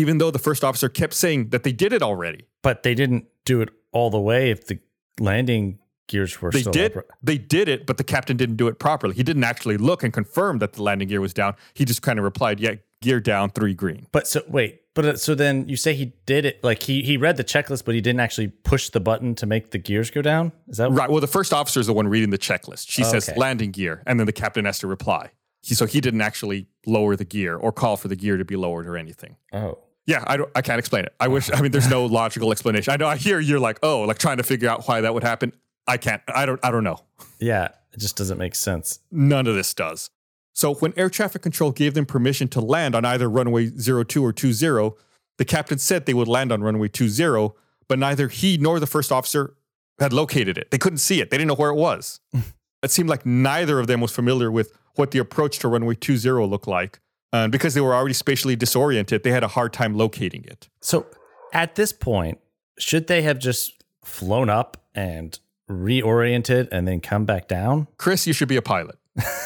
[0.00, 2.42] even though the first officer kept saying that they did it already.
[2.62, 4.50] but they didn't do it all the way.
[4.50, 4.78] If the
[5.20, 5.78] landing
[6.08, 6.96] gears were They still did.
[6.96, 7.04] up.
[7.22, 9.14] They did it, but the captain didn't do it properly.
[9.14, 11.54] He didn't actually look and confirm that the landing gear was down.
[11.74, 15.16] He just kind of replied, "Yeah, gear down, three green." But so wait, but uh,
[15.16, 18.00] so then you say he did it like he he read the checklist, but he
[18.00, 20.52] didn't actually push the button to make the gears go down.
[20.68, 21.08] Is that Right.
[21.10, 22.86] Well, the first officer is the one reading the checklist.
[22.88, 23.38] She says Okay.
[23.38, 25.30] landing gear, and then the captain has to reply.
[25.62, 28.54] He, so he didn't actually lower the gear or call for the gear to be
[28.54, 29.36] lowered or anything.
[29.52, 31.14] Oh, Yeah, I, don't, I can't explain it.
[31.18, 31.50] I wish.
[31.52, 32.92] I mean, there's no logical explanation.
[32.92, 33.08] I know.
[33.08, 35.52] I hear you're like, oh, like trying to figure out why that would happen.
[35.86, 36.22] I can't.
[36.28, 36.60] I don't.
[36.62, 37.00] I don't know.
[37.40, 37.68] yeah.
[37.92, 39.00] It just doesn't make sense.
[39.10, 40.10] None of this does.
[40.52, 44.32] So when air traffic control gave them permission to land on either runway 02 or
[44.34, 44.94] 20,
[45.38, 47.54] the captain said they would land on runway 20,
[47.88, 49.54] but neither he nor the first officer
[49.98, 50.70] had located it.
[50.70, 51.30] They couldn't see it.
[51.30, 52.20] They didn't know where it was.
[52.82, 56.18] It seemed like neither of them was familiar with what the approach to runway 20
[56.46, 57.00] looked like.
[57.32, 60.68] And because they were already spatially disoriented, they had a hard time locating it.
[60.80, 61.06] So
[61.52, 62.38] at this point,
[62.78, 67.88] should they have just flown up and reoriented and then come back down?
[67.98, 68.96] Chris, you should be a pilot.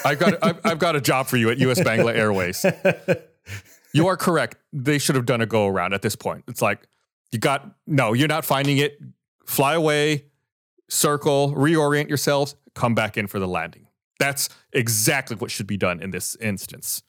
[0.04, 2.64] I've got, I've, I've got a job for you at US Bangla Airways.
[3.92, 4.56] You are correct.
[4.72, 6.44] They should have done a go around at this point.
[6.48, 6.86] It's like,
[7.32, 9.00] you got, no, you're not finding it.
[9.46, 10.26] Fly away,
[10.88, 13.86] circle, reorient yourselves, come back in for the landing.
[14.18, 17.02] That's exactly what should be done in this instance.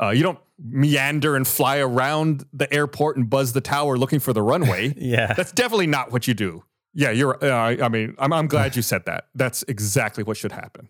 [0.00, 4.32] Uh, you don't meander and fly around the airport and buzz the tower looking for
[4.32, 4.94] the runway.
[4.98, 5.32] Yeah.
[5.32, 6.64] That's definitely not what you do.
[6.92, 7.42] Yeah, you're.
[7.42, 9.28] Uh, I mean, I'm, I'm glad you said that.
[9.34, 10.88] That's exactly what should happen.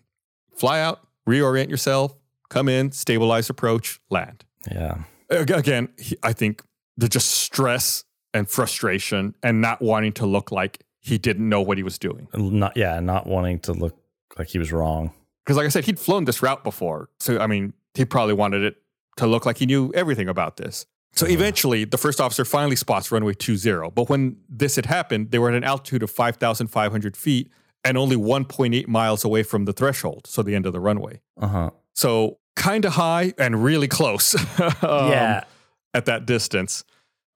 [0.55, 2.15] Fly out, reorient yourself,
[2.49, 4.45] come in, stabilize approach, land.
[4.71, 5.03] Yeah.
[5.29, 5.89] Again,
[6.23, 6.63] I think
[6.97, 11.77] the just stress and frustration and not wanting to look like he didn't know what
[11.77, 12.27] he was doing.
[12.33, 13.97] Not yeah, not wanting to look
[14.37, 15.11] like he was wrong.
[15.45, 17.09] Because, like I said, he'd flown this route before.
[17.19, 18.77] So, I mean, he probably wanted it
[19.19, 20.85] to look like he knew everything about this.
[21.13, 23.89] So, eventually, the first officer finally spots runway 20.
[23.93, 27.51] But when this had happened, they were at an altitude of 5,500 feet
[27.83, 30.27] and only 1.8 miles away from the threshold.
[30.27, 31.21] So, the end of the runway.
[31.37, 31.71] Uh-huh.
[31.93, 34.35] So, kind of high and really close.
[34.83, 35.43] um, yeah.
[35.93, 36.83] At that distance.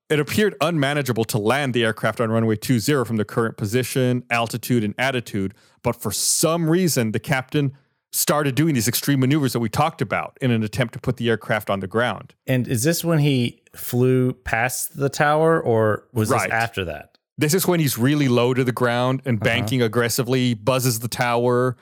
[0.10, 4.84] It appeared unmanageable to land the aircraft on runway 20 from the current position, altitude,
[4.84, 5.56] and attitude.
[5.82, 7.74] But for some reason, the captain
[8.15, 11.28] started doing these extreme maneuvers that we talked about in an attempt to put the
[11.30, 12.36] aircraft on the ground.
[12.45, 16.43] And is this when he flew past the tower or was Right.
[16.43, 17.17] this after that?
[17.39, 21.76] This is when he's really low to the ground and banking aggressively, buzzes the tower,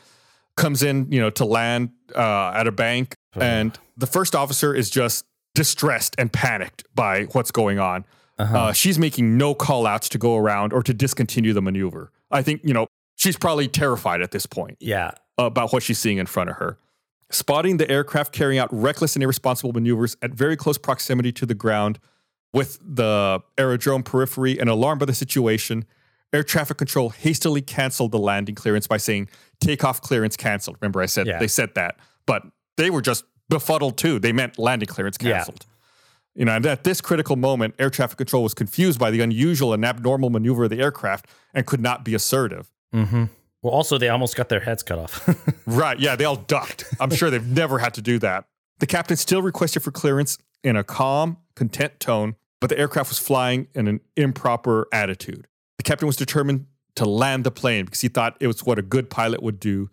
[0.56, 3.14] comes in, you know, to land uh, at a bank.
[3.36, 8.06] And the first officer is just distressed and panicked by what's going on.
[8.40, 12.12] uh she's making no call outs to go around or to discontinue the maneuver.
[12.32, 12.88] I think, you know,
[13.22, 15.12] she's probably terrified at this point Yeah.
[15.38, 16.78] about what she's seeing in front of her.
[17.30, 21.54] Spotting the aircraft carrying out reckless and irresponsible maneuvers at very close proximity to the
[21.54, 22.00] ground
[22.52, 25.86] with the aerodrome periphery and alarmed by the situation,
[26.34, 29.30] air traffic control hastily canceled the landing clearance by saying
[29.60, 30.78] takeoff clearance canceled.
[30.82, 31.38] Remember, I said Yeah.
[31.40, 32.44] they said that, but
[32.76, 34.18] they were just befuddled too.
[34.20, 35.34] They meant landing clearance Yeah.
[35.34, 35.66] canceled.
[36.36, 39.74] You know, and at this critical moment, air traffic control was confused by the unusual
[39.74, 42.72] and abnormal maneuver of the aircraft and could not be assertive.
[42.94, 43.26] Mm-hmm.
[43.62, 45.28] Well, also they almost got their heads cut off.
[45.68, 46.00] Right.
[46.00, 46.84] Yeah, they all ducked.
[47.00, 48.46] I'm sure they've never had to do that.
[48.80, 53.20] The captain still requested for clearance in a calm, content tone, but the aircraft was
[53.20, 55.48] flying in an improper attitude.
[55.78, 58.82] The captain was determined to land the plane because he thought it was what a
[58.82, 59.90] good pilot would do,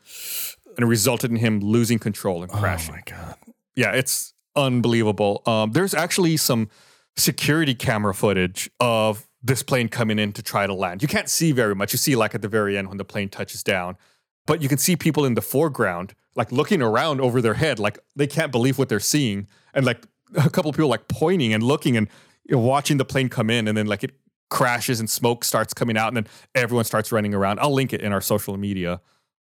[0.77, 2.95] and it resulted in him losing control and crashing.
[2.95, 3.37] Oh my god.
[3.77, 5.43] Yeah, it's unbelievable.
[5.47, 6.71] Um, there's actually some
[7.17, 11.03] security camera footage of this plane coming in to try to land.
[11.03, 11.93] You can't see very much.
[11.93, 13.97] You see like at the very end when the plane touches down,
[14.47, 17.99] but you can see people in the foreground like looking around over their head, like
[18.15, 21.63] they can't believe what they're seeing, and like a couple of people like pointing and
[21.63, 22.09] looking and
[22.45, 24.13] you know, watching the plane come in, and then like it
[24.49, 27.61] crashes and smoke starts coming out, and then everyone starts running around.
[27.61, 29.01] I'll link it in our social media.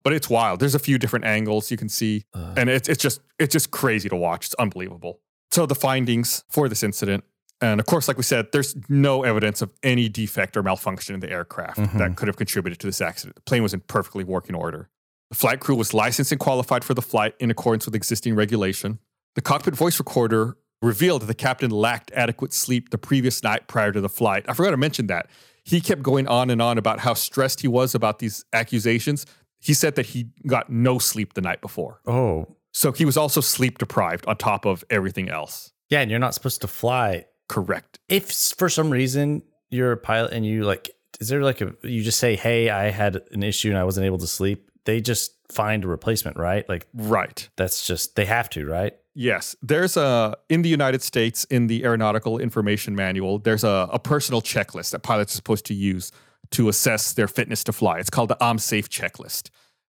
[0.05, 0.59] But it's wild.
[0.59, 2.55] There's a few different angles you can see Ugh.
[2.57, 4.47] and it's it's just it's just crazy to watch.
[4.47, 5.21] It's unbelievable.
[5.53, 7.25] So the findings for this incident,
[7.63, 11.21] and of course, like we said, there's no evidence of any defect or malfunction in
[11.21, 11.99] the aircraft Mhm.
[11.99, 13.37] that could have contributed to this accident.
[13.37, 14.91] The plane was in perfectly working order.
[15.31, 18.99] The flight crew was licensed and qualified for the flight in accordance with existing regulation.
[19.35, 23.93] The cockpit voice recorder revealed that the captain lacked adequate sleep the previous night prior
[23.93, 24.45] to the flight.
[24.49, 25.31] I forgot to mention that.
[25.65, 29.25] He kept going on and on about how stressed he was about these accusations.
[29.61, 32.01] He said that he got no sleep the night before.
[32.07, 32.57] Oh.
[32.73, 35.73] So he was also sleep deprived on top of everything else.
[35.89, 37.27] Yeah, and you're not supposed to fly.
[37.53, 37.99] Correct.
[38.09, 42.03] If for some reason you're a pilot and you like is there like a you
[42.03, 45.35] just say, "Hey, I had an issue and I wasn't able to sleep." They just
[45.51, 46.67] find a replacement, right?
[46.67, 47.49] Like Right.
[47.57, 48.95] that's just they have to, right?
[49.15, 49.55] Yes.
[49.63, 54.41] There's a, in the United States, in the Aeronautical Information Manual, there's a, a personal
[54.41, 56.11] checklist that pilots are supposed to use
[56.53, 57.99] to assess their fitness to fly.
[57.99, 59.51] It's called the I'm Safe Checklist.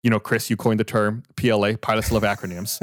[0.05, 2.79] You know, Chris, you coined the term PLA, pilots love acronyms.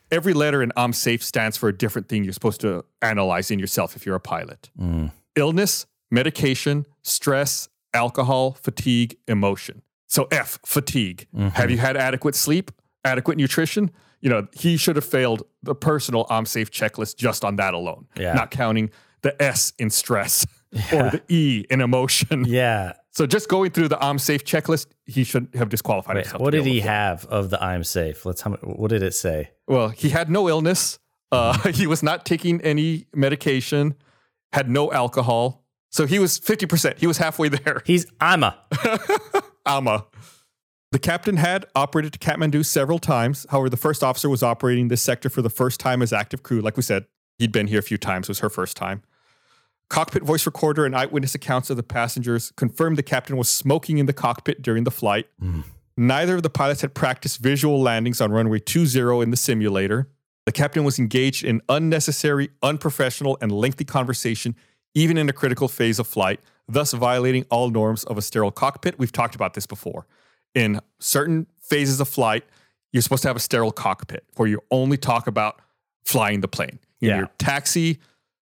[0.10, 3.58] Every letter in I'm Safe stands for a different thing you're supposed to analyze in
[3.58, 4.70] yourself if you're a pilot.
[4.78, 5.10] Mm.
[5.36, 9.80] illness, medication, stress, alcohol, fatigue, emotion.
[10.06, 11.26] So F, fatigue.
[11.54, 12.70] Have you had adequate sleep,
[13.02, 13.90] adequate nutrition?
[14.20, 18.06] You know, he should have failed the personal I'm safe checklist just on that alone.
[18.18, 18.34] Yeah.
[18.34, 18.90] Not counting
[19.22, 20.46] the S in stress
[20.92, 22.44] or the E in emotion.
[22.56, 22.94] Yeah.
[23.12, 26.42] So just going through the I'm safe checklist, he should have disqualified Wait, himself.
[26.42, 28.26] what did he have of the I'm safe?
[28.26, 29.50] Let's what did it say?
[29.66, 30.98] Well, he had no illness.
[31.32, 33.94] Uh, he was not taking any medication,
[34.52, 35.64] had no alcohol.
[35.90, 36.98] So he was 50%.
[36.98, 37.82] He was halfway there.
[37.86, 38.58] He's I'm a
[39.66, 40.04] AMA.
[40.92, 43.46] The captain had operated to Kathmandu several times.
[43.50, 46.60] However, the first officer was operating this sector for the first time as active crew.
[46.60, 47.06] Like we said,
[47.38, 49.02] he'd been here a few times, it was her first time.
[49.88, 54.06] Cockpit voice recorder and eyewitness accounts of the passengers confirmed the captain was smoking in
[54.06, 55.26] the cockpit during the flight.
[55.38, 55.60] Hmm.
[55.96, 60.08] Neither of the pilots had practiced visual landings on runway 20 in the simulator.
[60.44, 64.54] The captain was engaged in unnecessary, unprofessional, and lengthy conversation,
[64.94, 68.98] even in a critical phase of flight, thus violating all norms of a sterile cockpit.
[68.98, 70.06] We've talked about this before.
[70.54, 72.44] In certain phases of flight,
[72.92, 75.60] you're supposed to have a sterile cockpit where you only talk about
[76.04, 76.78] flying the plane.
[77.00, 77.16] Know, Yeah.
[77.18, 77.98] your taxi,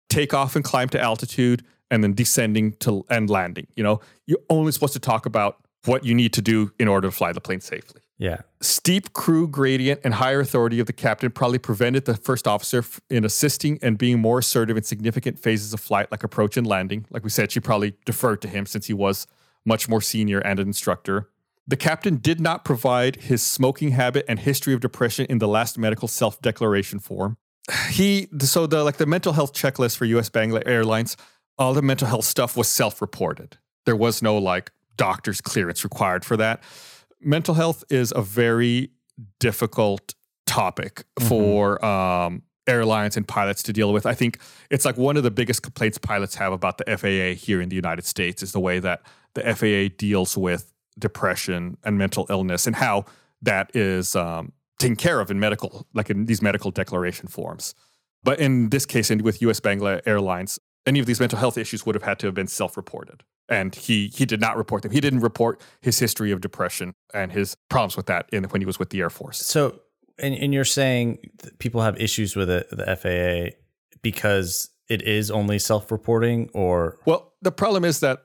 [0.09, 3.67] takeoff and climb to altitude, and then descending to and landing.
[3.77, 7.09] You know, you're only supposed to talk about what you need to do in order
[7.09, 8.01] to fly the plane safely.
[8.19, 8.41] Yeah.
[8.61, 13.01] Steep crew gradient and higher authority of the captain probably prevented the first officer f-
[13.09, 17.07] in assisting and being more assertive in significant phases of flight, like approach and landing.
[17.11, 19.29] Like we said, she probably deferred to him since he was
[19.65, 21.29] much more senior and an instructor.
[21.69, 25.79] The captain did not provide his smoking habit and history of depression in the last
[25.79, 27.37] medical self-declaration form.
[27.91, 31.17] He so the like the mental health checklist for US Bangla Airlines,
[31.59, 33.59] all the mental health stuff was self-reported.
[33.85, 36.63] There was no like doctor's clearance required for that.
[37.21, 38.91] Mental health is a very
[39.41, 40.15] difficult
[40.47, 44.07] topic for um, airlines and pilots to deal with.
[44.07, 44.39] I think
[44.71, 47.77] it's like one of the biggest complaints pilots have about the FAA here in the
[47.77, 49.03] United States is the way that
[49.35, 53.05] the FAA deals with depression and mental illness and how
[53.43, 57.75] that is um, taken care of in medical, like in these medical declaration forms.
[58.23, 61.85] But in this case, and with US Bangla Airlines, any of these mental health issues
[61.85, 63.23] would have had to have been self-reported.
[63.49, 64.93] And he he did not report them.
[64.93, 68.67] He didn't report his history of depression and his problems with that in, when he
[68.67, 69.39] was with the Air Force.
[69.39, 69.81] So,
[70.19, 73.57] and, and you're saying that people have issues with it, the FAA
[74.03, 78.25] because it is only self-reporting, or Well, the problem is that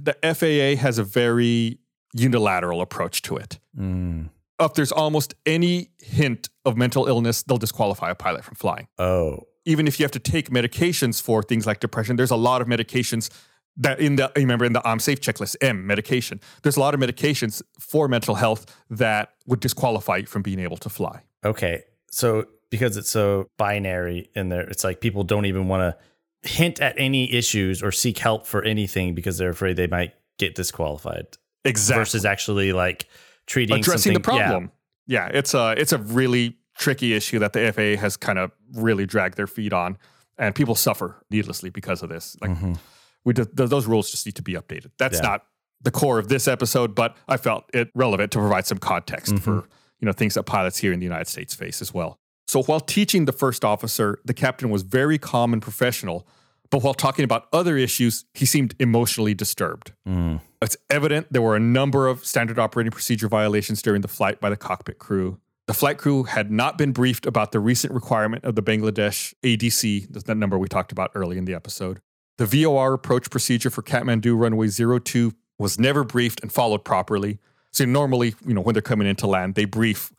[0.00, 1.78] the FAA has a very
[2.14, 3.58] unilateral approach to it.
[3.78, 4.30] Mm.
[4.60, 8.86] If there's almost any hint of mental illness, they'll disqualify a pilot from flying.
[8.98, 12.60] oh, Even if you have to take medications for things like depression, there's a lot
[12.62, 13.30] of medications
[13.76, 16.40] that in the remember in the I'm safe checklist M medication.
[16.62, 20.76] There's a lot of medications for mental health that would disqualify you from being able
[20.78, 21.22] to fly.
[21.44, 21.84] okay.
[22.12, 26.80] So because it's so binary in there, it's like people don't even want to hint
[26.80, 31.26] at any issues or seek help for anything because they're afraid they might get disqualified.
[31.64, 32.00] Exactly.
[32.00, 33.06] Versus actually like
[33.50, 34.48] treating addressing the something- yeah.
[34.48, 34.70] problem.
[35.06, 35.26] Yeah.
[35.34, 39.36] it's a it's a really tricky issue that the FAA has kind of really dragged
[39.36, 39.98] their feet on,
[40.38, 42.36] and people suffer needlessly because of this.
[42.40, 42.78] Like Mhm.
[43.24, 44.92] we th- th- those rules just need to be updated.
[44.98, 45.28] That's Yeah.
[45.30, 45.46] not
[45.82, 49.44] the core of this episode, but I felt it relevant to provide some context Mm-hmm.
[49.44, 49.68] for
[50.00, 52.18] you know things that pilots here in the United States face as well.
[52.48, 56.26] So while teaching the first officer, the captain was very calm and professional,
[56.70, 59.92] but while talking about other issues, he seemed emotionally disturbed.
[60.08, 60.40] Mm.
[60.62, 64.50] It's evident there were a number of standard operating procedure violations during the flight by
[64.50, 65.38] the cockpit crew.
[65.66, 70.08] The flight crew had not been briefed about the recent requirement of the Bangladesh ADC,
[70.10, 72.00] that's that number we talked about early in the episode.
[72.36, 77.38] The VOR approach procedure for Kathmandu runway 02 was never briefed and followed properly.
[77.70, 80.12] So normally, you know, when they're coming into land, they brief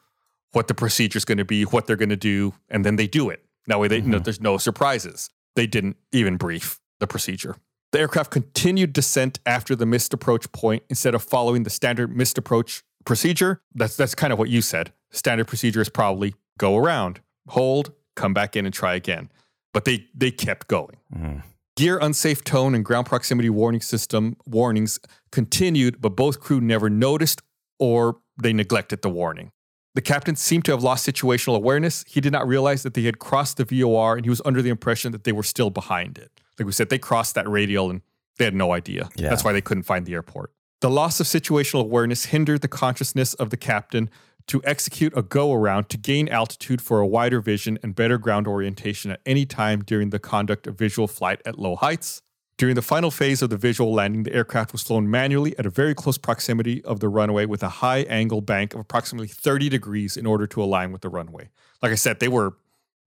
[0.54, 3.08] what the procedure is going to be, what they're going to do, and then they
[3.08, 3.44] do it.
[3.68, 4.24] That way, they, you know, mm-hmm.
[4.24, 5.30] there's no surprises.
[5.56, 7.58] They didn't even brief the procedure.
[7.92, 12.38] The aircraft continued descent after the missed approach point instead of following the standard missed
[12.38, 13.62] approach procedure.
[13.76, 14.94] That's that's kind of what you said.
[15.12, 17.20] Standard procedure is probably go around,
[17.50, 19.30] hold, come back in and try again.
[19.74, 20.98] But they they kept going.
[21.14, 21.44] Mm.
[21.76, 25.00] Gear unsafe tone and ground proximity warning system warnings
[25.32, 27.42] continued, but both crew never noticed
[27.80, 29.52] or they neglected the warning.
[29.96, 32.06] The captain seemed to have lost situational awareness.
[32.08, 34.70] He did not realize that they had crossed the VOR and he was under the
[34.70, 36.32] impression that they were still behind it.
[36.62, 38.02] Like we said, they crossed that radial and
[38.38, 39.10] they had no idea.
[39.16, 39.30] Yeah.
[39.30, 40.54] That's why they couldn't find the airport.
[40.82, 44.12] The loss of situational awareness hindered the consciousness of the captain
[44.46, 48.48] to execute a go around to gain altitude for a wider vision and better ground
[48.48, 52.22] orientation at any time during the conduct of visual flight at low heights.
[52.58, 55.72] During the final phase of the visual landing, the aircraft was flown manually at a
[55.72, 60.16] very close proximity of the runway with a high angle bank of approximately 30 degrees
[60.16, 61.50] in order to align with the runway.
[61.82, 62.54] Like I said, they were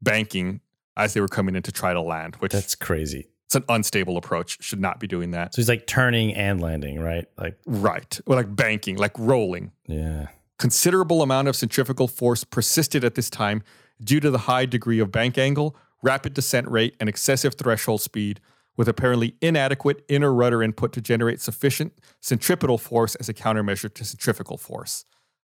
[0.02, 0.60] banking
[0.96, 3.28] as they were coming in to try to land, which That's crazy.
[3.54, 4.62] It's an unstable approach.
[4.62, 5.54] Should not be doing that.
[5.54, 7.26] So he's like turning and landing, right?
[7.38, 8.20] Like, Right.
[8.26, 9.72] Or like banking, like rolling.
[9.86, 10.28] yeah.
[10.58, 13.62] Considerable amount of centrifugal force persisted at this time
[14.02, 18.40] due to the high degree of bank angle, rapid descent rate, and excessive threshold speed,
[18.76, 24.04] with apparently inadequate inner rudder input to generate sufficient centripetal force as a countermeasure to
[24.04, 25.04] centrifugal force.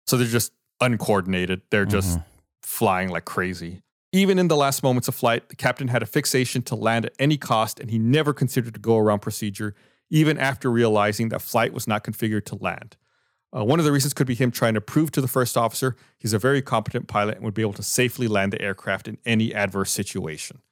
[0.07, 1.63] So they're just uncoordinated.
[1.71, 2.29] They're just mm-hmm.
[2.63, 3.83] flying like crazy.
[4.17, 7.13] Even in the last moments of flight, the captain had a fixation to land at
[7.19, 9.75] any cost, and he never considered a go around procedure,
[10.09, 12.97] even after realizing that flight was not configured to land.
[13.55, 15.97] Uh, one of the reasons could be him trying to prove to the first officer
[16.19, 19.19] he's a very competent pilot and would be able to safely land the aircraft in
[19.27, 20.63] any adverse situation.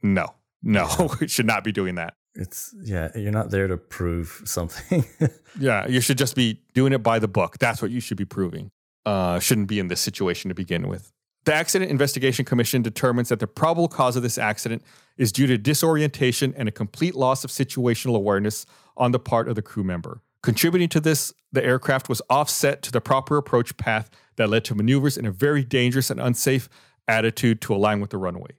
[0.00, 2.14] No, no, we should not be doing that.
[2.36, 5.04] It's yeah, you're not there to prove something.
[5.58, 7.58] Yeah, you should just be doing it by the book.
[7.58, 8.70] That's what you should be proving.
[9.04, 11.12] Uh, shouldn't be in this situation to begin with.
[11.44, 14.82] The Accident Investigation Commission determines that the probable cause of this accident
[15.16, 18.64] is due to disorientation and a complete loss of situational awareness
[18.96, 20.20] on the part of the crew member.
[20.44, 24.74] Contributing to this, the aircraft was offset to the proper approach path that led to
[24.76, 26.68] maneuvers in a very dangerous and unsafe
[27.08, 28.50] attitude to align with the runway.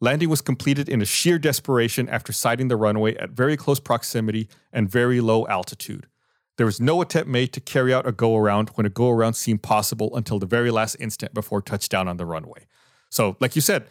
[0.00, 4.48] Landing was completed in a sheer desperation after sighting the runway at very close proximity
[4.72, 6.06] and very low altitude.
[6.60, 9.32] There was no attempt made to carry out a go around when a go around
[9.32, 12.66] seemed possible until the very last instant before touchdown on the runway.
[13.08, 13.86] So, like you said,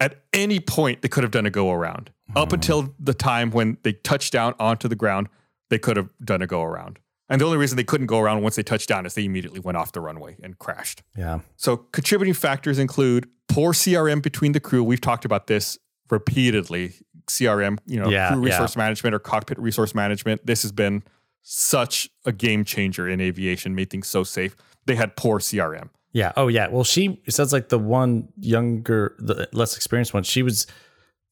[0.00, 2.10] at any point they could have done a go around.
[2.34, 2.54] Up mm-hmm.
[2.54, 5.28] until the time when they touched down onto the ground,
[5.68, 6.98] they could have done a go around.
[7.28, 9.60] And the only reason they couldn't go around once they touched down is they immediately
[9.60, 11.02] went off the runway and crashed.
[11.14, 11.40] yeah.
[11.56, 14.82] So contributing factors include poor CRM between the crew.
[14.82, 15.76] We've talked about this
[16.08, 16.94] repeatedly.
[17.28, 18.54] CRM, you know, Yeah, crew yeah.
[18.54, 20.46] resource management or cockpit resource management.
[20.46, 21.02] This has been
[21.42, 24.56] such a game changer in aviation, made things so safe.
[24.86, 25.90] They had poor CRM.
[26.12, 26.32] Yeah.
[26.36, 26.68] Oh, yeah.
[26.68, 30.22] Well, she it sounds like the one younger, the less experienced one.
[30.22, 30.66] She was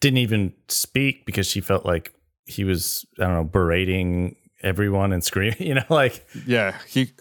[0.00, 2.12] didn't even speak because she felt like
[2.44, 5.56] he was I don't know berating everyone and screaming.
[5.60, 7.12] You know, like Yeah, he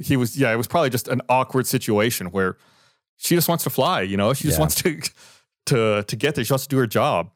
[0.00, 0.36] he was.
[0.36, 2.56] Yeah, it was probably just an awkward situation where
[3.16, 4.02] she just wants to fly.
[4.02, 4.60] You know, she just Yeah.
[4.60, 5.00] wants to
[5.66, 6.44] to to get there.
[6.44, 7.30] She wants to do her job.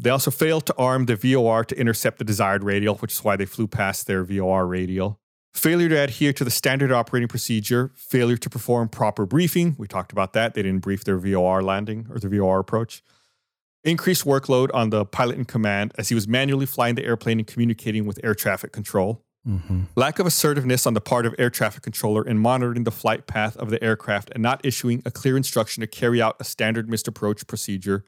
[0.00, 3.34] They also failed to arm the VOR to intercept the desired radial, which is why
[3.34, 5.18] they flew past their VOR radial.
[5.52, 9.74] Failure to adhere to the standard operating procedure, failure to perform proper briefing.
[9.76, 10.54] We talked about that.
[10.54, 13.02] They didn't brief their VOR landing or the VOR approach.
[13.82, 17.46] Increased workload on the pilot in command as he was manually flying the airplane and
[17.46, 19.24] communicating with air traffic control.
[19.48, 19.84] Mm-hmm.
[19.96, 23.56] Lack of assertiveness on the part of air traffic controller in monitoring the flight path
[23.56, 27.08] of the aircraft and not issuing a clear instruction to carry out a standard missed
[27.08, 28.04] approach procedure.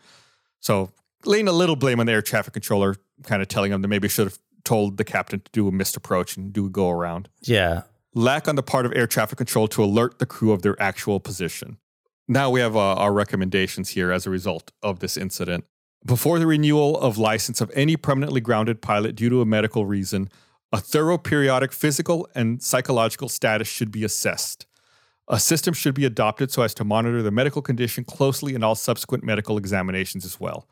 [0.61, 0.93] So,
[1.25, 4.09] laying a little blame on the air traffic controller, kind of telling them that maybe
[4.09, 7.29] should have told the captain to do a missed approach and do a go around.
[7.43, 10.81] yeah, Lack on the part of air traffic control to alert the crew of their
[10.83, 11.79] actual position.
[12.27, 15.65] Now we have uh, our recommendations here as a result of this incident.
[16.05, 20.29] Before the renewal of license of any permanently grounded pilot due to a medical reason,
[20.73, 24.67] a thorough periodic physical and psychological status should be assessed.
[25.29, 28.75] A system should be adopted so as to monitor the medical condition closely in all
[28.75, 30.67] subsequent medical examinations as well.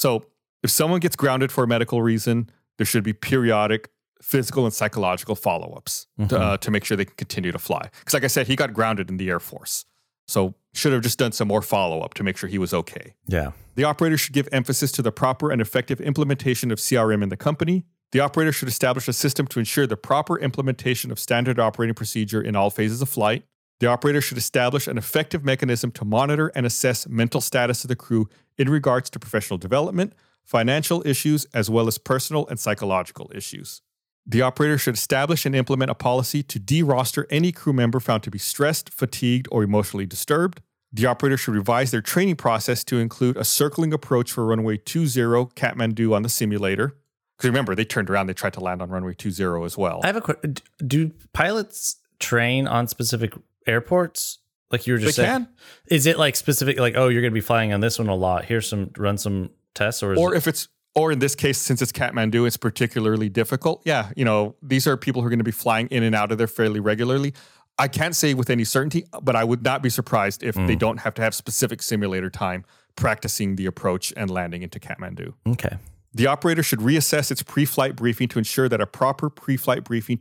[0.00, 0.24] So,
[0.62, 3.90] if someone gets grounded for a medical reason, there should be periodic
[4.22, 7.82] physical and psychological follow ups to, uh, to make sure they can continue to fly.
[7.98, 9.84] Because, like I said, he got grounded in the Air Force.
[10.26, 13.14] So, should have just done some more follow up to make sure he was okay.
[13.26, 17.28] yeah, The operator should give emphasis to the proper and effective implementation of CRM in
[17.28, 17.84] the company.
[18.12, 22.40] The operator should establish a system to ensure the proper implementation of standard operating procedure
[22.40, 23.44] in all phases of flight.
[23.80, 27.96] The operator should establish an effective mechanism to monitor and assess mental status of the
[27.96, 28.28] crew
[28.60, 30.12] in regards to professional development,
[30.44, 33.80] financial issues, as well as personal and psychological issues.
[34.26, 38.30] The operator should establish and implement a policy to deroster any crew member found to
[38.30, 40.60] be stressed, fatigued, or emotionally disturbed.
[40.92, 45.08] The operator should revise their training process to include a circling approach for runway 20
[45.54, 46.98] Kathmandu on the simulator.
[47.38, 50.00] Because remember, they turned around, they tried to land on runway 20 as well.
[50.02, 50.56] I have a question.
[50.86, 53.32] Do pilots train on specific
[53.66, 54.39] airports?
[54.70, 55.48] Like you were just They saying, can.
[55.88, 56.78] is it like specific?
[56.78, 58.44] Like, oh, you're going to be flying on this one a lot.
[58.44, 61.58] Here's some run some tests, or is or it, if it's or in this case
[61.58, 65.38] since it's kathmandu it's particularly difficult yeah you know these are people who are going
[65.38, 67.32] to be flying in and out of there fairly regularly
[67.78, 70.78] i can't say with any certainty but i would not be surprised if they mm.
[70.78, 72.64] don't have to have specific simulator time
[72.96, 75.76] practicing the approach and landing into kathmandu okay?
[76.12, 80.20] the operator should reassess its pre-flight briefing to ensure that a proper pre-flight briefing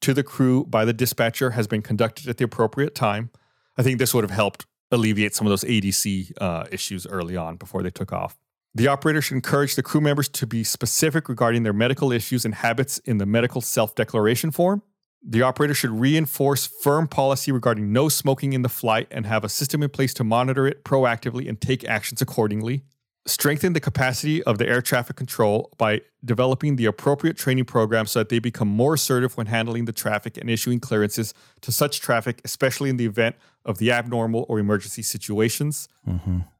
[0.00, 3.30] to the crew by the dispatcher has been conducted at the appropriate time
[3.76, 7.56] i think this would have helped alleviate some of those adc uh, issues early on
[7.56, 8.36] before they took off
[8.76, 12.56] the operator should encourage the crew members to be specific regarding their medical issues and
[12.56, 14.82] habits in the medical self declaration form.
[15.26, 19.48] The operator should reinforce firm policy regarding no smoking in the flight and have a
[19.48, 22.82] system in place to monitor it proactively and take actions accordingly.
[23.26, 28.18] Strengthen the capacity of the air traffic control by developing the appropriate training program so
[28.20, 32.42] that they become more assertive when handling the traffic and issuing clearances to such traffic,
[32.44, 35.88] especially in the event of the abnormal or emergency situations.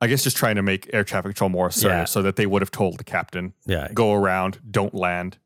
[0.00, 2.04] I guess just trying to make air traffic control more assertive Yeah.
[2.06, 5.36] so that they would have told the captain, Yeah, go around, don't land.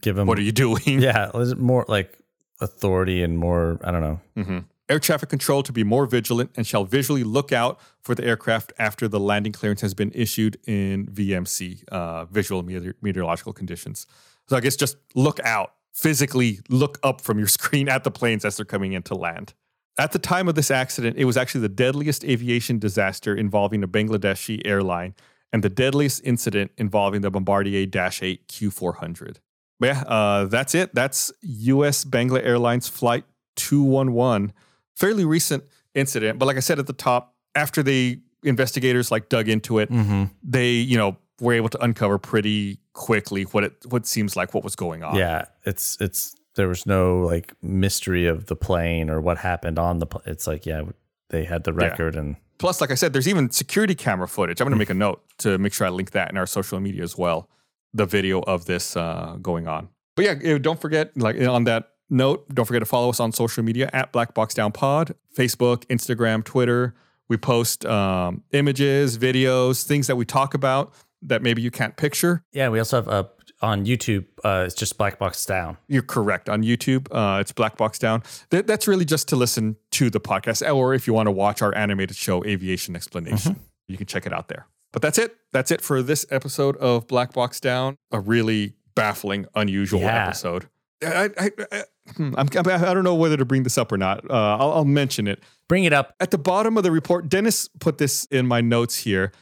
[0.00, 0.26] give them.
[0.26, 0.80] What are you doing?
[0.86, 2.18] Yeah, more like
[2.62, 3.78] authority and more?
[3.84, 4.20] I don't know.
[4.42, 4.58] hmm
[4.88, 8.72] Air traffic control to be more vigilant and shall visually look out for the aircraft
[8.78, 14.06] after the landing clearance has been issued in VMC, uh, visual meteor- meteorological conditions.
[14.46, 18.44] So I guess just look out physically look up from your screen at the planes
[18.44, 19.54] as they're coming in to land.
[19.96, 23.88] At the time of this accident, it was actually the deadliest aviation disaster involving a
[23.88, 25.14] Bangladeshi airline
[25.52, 29.36] and the deadliest incident involving the Bombardier Dash 8 Q400.
[29.78, 30.92] But yeah, uh, that's it.
[30.94, 33.24] That's US Bangla Airlines Flight
[33.54, 34.52] 211.
[34.96, 35.64] Fairly recent
[35.94, 39.90] incident, but like I said at the top, after the investigators like dug into it,
[39.90, 40.24] Mm-hmm.
[40.42, 44.62] they, you know, were able to uncover pretty quickly what it what seems like what
[44.64, 45.16] was going on.
[45.16, 49.98] Yeah, it's it's there was no like mystery of the plane or what happened on
[49.98, 50.06] the.
[50.06, 50.82] Pl- it's like yeah,
[51.30, 54.60] they had the record and Plus, like I said, there's even security camera footage.
[54.60, 56.78] I'm going to make a note to make sure I link that in our social
[56.78, 57.48] media as well.
[57.92, 59.88] The video of this uh, going on.
[60.14, 63.62] But yeah, don't forget, like on that note, don't forget to follow us on social
[63.62, 66.94] media at Black Box Down Pod, Facebook, Instagram, Twitter.
[67.28, 72.42] We post um, images, videos, things that we talk about that maybe you can't picture.
[72.52, 73.24] yeah, we also have uh,
[73.62, 74.26] on YouTube.
[74.44, 75.78] Uh, it's just Black Box Down.
[75.88, 76.50] You're correct.
[76.50, 78.22] On YouTube, uh, it's Black Box Down.
[78.50, 81.62] Th- that's really just to listen to the podcast, or if you want to watch
[81.62, 83.56] our animated show, Aviation Explanation,
[83.88, 84.66] you can check it out there.
[84.92, 85.34] But that's it.
[85.50, 87.96] That's it for this episode of Black Box Down.
[88.12, 90.26] A really baffling, unusual Yeah.
[90.26, 90.68] episode.
[91.02, 91.82] I, I, I,
[92.16, 94.28] hmm, I'm, I don't know whether to bring this up or not.
[94.30, 95.42] Uh, I'll, I'll mention it.
[95.68, 96.14] Bring it up.
[96.20, 99.32] At the bottom of the report, Dennis put this in my notes here.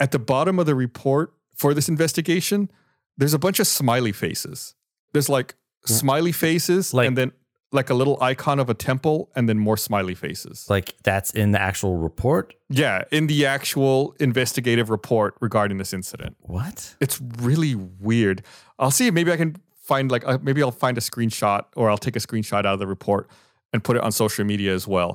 [0.00, 2.70] At the bottom of the report for this investigation,
[3.16, 4.74] there's a bunch of smiley faces.
[5.12, 5.54] There's like
[5.84, 7.32] smiley faces Like- and then
[7.72, 10.66] like a little icon of a temple and then more smiley faces.
[10.68, 12.54] Like that's in the actual report.
[12.68, 16.36] yeah, in the actual investigative report regarding this incident.
[16.40, 16.96] What?
[17.00, 18.42] It's really weird.
[18.80, 19.54] I'll see if maybe I can
[19.92, 22.78] find like uh, maybe I'll find a screenshot or I'll take a screenshot out of
[22.84, 23.24] the report
[23.72, 25.10] and put it on social media as well.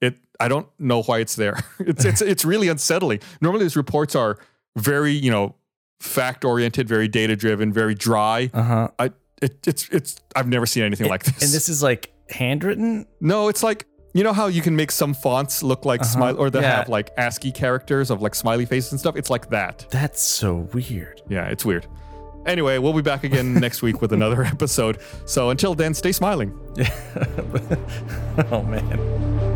[0.00, 0.14] It
[0.44, 1.56] I don't know why it's there.
[1.90, 3.20] It's it's it's really unsettling.
[3.40, 4.32] Normally these reports are
[4.76, 5.54] very, you know,
[6.00, 8.50] fact oriented, very data driven, very dry.
[8.54, 8.88] Uh huh.
[8.98, 9.06] I
[9.42, 11.42] it, it's it's I've never seen anything like this.
[11.44, 13.06] And this is like handwritten.
[13.20, 16.50] no, it's like you know how you can make some fonts look like smile or
[16.50, 16.76] they Yeah.
[16.78, 19.16] have like ASCII characters of like smiley faces and stuff.
[19.16, 19.86] It's like that.
[19.90, 21.22] That's so weird.
[21.28, 21.86] Yeah, it's weird.
[22.46, 24.98] Anyway, we'll be back again next week with another episode.
[25.24, 26.58] So until then, stay smiling.
[28.50, 29.49] oh man.